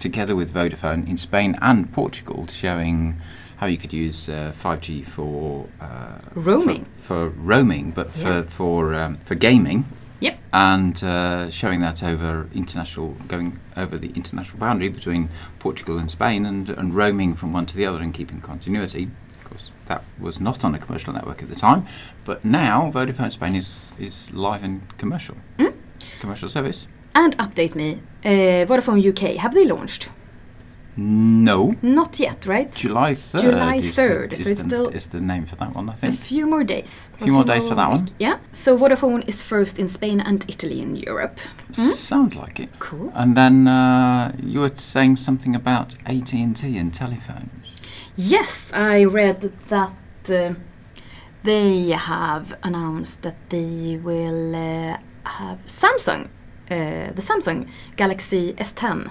together 0.03 0.35
with 0.35 0.53
Vodafone 0.53 1.07
in 1.07 1.17
Spain 1.17 1.55
and 1.61 1.91
Portugal 1.93 2.45
showing 2.47 3.15
how 3.57 3.67
you 3.67 3.77
could 3.77 3.93
use 3.93 4.27
uh, 4.29 4.51
5G 4.61 5.05
for 5.05 5.67
uh, 5.79 6.19
Roaming. 6.35 6.85
for, 6.97 7.03
for 7.03 7.29
roaming, 7.29 7.91
but 7.91 8.11
for 8.11 8.19
Yeah. 8.19 8.41
for 8.57 8.93
um, 9.01 9.17
for 9.25 9.35
gaming. 9.35 9.85
Yep. 10.19 10.35
And 10.53 11.03
uh, 11.03 11.49
showing 11.49 11.79
that 11.81 12.03
over 12.03 12.47
international, 12.53 13.09
going 13.27 13.59
over 13.75 13.97
the 13.97 14.11
international 14.19 14.57
boundary 14.59 14.89
between 14.89 15.29
Portugal 15.59 15.97
and 15.97 16.09
Spain, 16.11 16.45
and, 16.45 16.69
and 16.69 16.93
roaming 16.93 17.35
from 17.35 17.53
one 17.53 17.65
to 17.65 17.75
the 17.75 17.85
other 17.85 17.99
and 17.99 18.13
keeping 18.13 18.39
continuity. 18.41 19.09
Of 19.39 19.43
course, 19.49 19.71
that 19.85 20.03
was 20.19 20.39
not 20.39 20.63
on 20.65 20.75
a 20.75 20.79
commercial 20.79 21.13
network 21.13 21.41
at 21.43 21.49
the 21.49 21.55
time, 21.55 21.85
but 22.25 22.43
now 22.45 22.91
Vodafone 22.91 23.31
Spain 23.31 23.55
is 23.55 23.87
is 23.99 24.31
live 24.33 24.63
in 24.67 24.81
commercial 24.97 25.35
Mm. 25.57 25.73
commercial 26.19 26.49
service. 26.49 26.87
And 27.15 27.37
update 27.37 27.75
me. 27.75 27.99
Uh, 28.25 28.65
Vodafone 28.65 28.99
UK, 29.09 29.35
have 29.37 29.53
they 29.53 29.65
launched? 29.65 30.09
No, 30.95 31.75
Not 31.81 32.19
yet, 32.19 32.45
right? 32.45 32.71
July 32.71 33.15
third. 33.15 33.41
July 33.41 33.75
is 33.77 33.95
3rd, 33.95 34.29
the, 34.29 34.37
so 34.37 34.49
it's 34.49 34.61
the, 34.61 34.67
still- 34.69 34.87
is 34.89 35.07
the 35.07 35.19
name 35.19 35.45
for 35.47 35.55
that 35.55 35.73
one. 35.73 35.89
I 35.89 35.93
think. 35.93 36.13
A 36.13 36.17
few 36.17 36.45
more 36.45 36.63
days. 36.63 37.09
A 37.19 37.23
few 37.23 37.33
more 37.33 37.43
days 37.43 37.67
for 37.67 37.73
that 37.73 37.89
one. 37.89 38.09
Yeah. 38.19 38.37
So 38.51 38.77
Vodafone 38.77 39.27
is 39.27 39.41
first 39.41 39.79
in 39.79 39.87
Spain 39.87 40.21
and 40.21 40.45
Italy 40.47 40.81
in 40.81 40.95
Europe. 40.95 41.39
Sound 41.73 42.35
like 42.35 42.59
it. 42.59 42.69
Cool. 42.77 43.11
And 43.15 43.35
then 43.35 43.67
uh, 43.67 44.33
you 44.43 44.59
were 44.59 44.71
saying 44.75 45.17
something 45.17 45.55
about 45.55 45.95
AT 46.05 46.31
and 46.33 46.93
telephones. 46.93 47.75
Yes, 48.15 48.71
I 48.71 49.03
read 49.05 49.51
that 49.69 49.93
uh, 50.29 50.53
they 51.41 51.89
have 51.89 52.53
announced 52.61 53.23
that 53.23 53.37
they 53.49 53.99
will 54.03 54.55
uh, 54.55 54.97
have 55.25 55.57
Samsung, 55.65 56.29
the 57.15 57.21
Samsung 57.21 57.67
Galaxy 57.95 58.53
S10, 58.53 59.07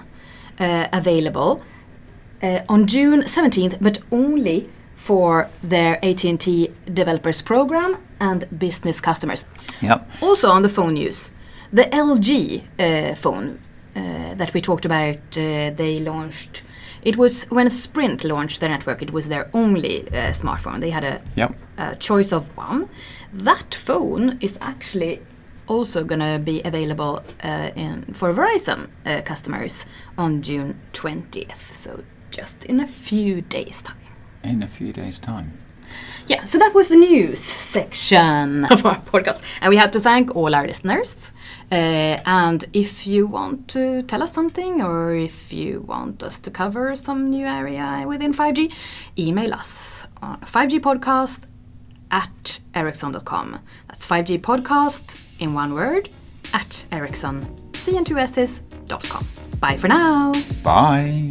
uh, 0.59 0.87
available 0.93 1.61
uh, 2.41 2.59
on 2.69 2.85
June 2.87 3.21
17th, 3.23 3.77
but 3.81 3.99
only 4.11 4.69
for 4.95 5.47
their 5.63 5.97
AT&T 6.05 6.69
developers 6.93 7.41
program 7.41 7.97
and 8.19 8.45
business 8.59 9.01
customers. 9.01 9.45
Yep. 9.81 10.07
Also 10.21 10.49
on 10.49 10.61
the 10.61 10.69
phone 10.69 10.93
news, 10.93 11.33
the 11.73 11.83
LG 11.83 12.61
uh, 12.79 13.15
phone 13.15 13.59
uh, 13.95 14.33
that 14.35 14.53
we 14.53 14.61
talked 14.61 14.85
about, 14.85 15.17
uh, 15.37 15.69
they 15.75 15.99
launched. 15.99 16.63
It 17.01 17.17
was 17.17 17.45
when 17.49 17.69
Sprint 17.69 18.23
launched 18.23 18.59
their 18.61 18.69
network. 18.69 19.01
It 19.01 19.11
was 19.11 19.27
their 19.27 19.49
only 19.53 20.07
uh, 20.07 20.31
smartphone. 20.31 20.79
They 20.79 20.89
had 20.91 21.03
a, 21.03 21.19
Yep. 21.35 21.55
a 21.77 21.95
choice 21.97 22.31
of 22.31 22.49
one. 22.57 22.87
That 23.33 23.75
phone 23.75 24.37
is 24.39 24.57
actually 24.61 25.19
also 25.67 26.03
gonna 26.03 26.39
be 26.39 26.61
available 26.63 27.23
uh, 27.43 27.71
in 27.75 28.13
for 28.13 28.33
Verizon 28.33 28.89
uh, 29.05 29.21
customers 29.21 29.85
on 30.17 30.41
June 30.41 30.79
20th. 30.93 31.55
So 31.55 32.03
just 32.31 32.65
in 32.65 32.79
a 32.79 32.87
few 32.87 33.41
days' 33.41 33.81
time. 33.81 33.97
In 34.43 34.63
a 34.63 34.67
few 34.67 34.91
days' 34.91 35.19
time. 35.19 35.57
Yeah, 36.27 36.45
so 36.45 36.57
that 36.57 36.73
was 36.73 36.87
the 36.89 36.95
news 36.95 37.43
section 37.43 38.65
of 38.71 38.85
our 38.85 38.99
podcast. 39.01 39.41
And 39.61 39.69
we 39.69 39.77
have 39.77 39.91
to 39.91 39.99
thank 39.99 40.35
all 40.35 40.55
our 40.55 40.65
listeners. 40.65 41.33
Uh, 41.71 42.17
and 42.25 42.65
if 42.73 43.05
you 43.05 43.27
want 43.27 43.67
to 43.69 44.03
tell 44.03 44.23
us 44.23 44.31
something 44.31 44.81
or 44.81 45.15
if 45.15 45.51
you 45.51 45.81
want 45.81 46.23
us 46.23 46.39
to 46.39 46.51
cover 46.51 46.95
some 46.95 47.29
new 47.29 47.45
area 47.45 48.05
within 48.07 48.33
5G, 48.33 48.71
email 49.17 49.53
us 49.53 50.07
on 50.21 50.39
5gpodcast 50.41 51.39
at 52.11 52.59
ericsson.com. 52.73 53.59
That's 53.87 54.07
5G 54.07 54.39
podcast 54.39 55.19
in 55.43 55.53
one 55.53 55.73
word 55.73 56.09
at 56.53 56.85
ericsson, 56.91 57.41
cn2ss.com. 57.73 59.27
Bye 59.59 59.77
for 59.77 59.87
now. 59.87 60.31
Bye. 60.63 61.29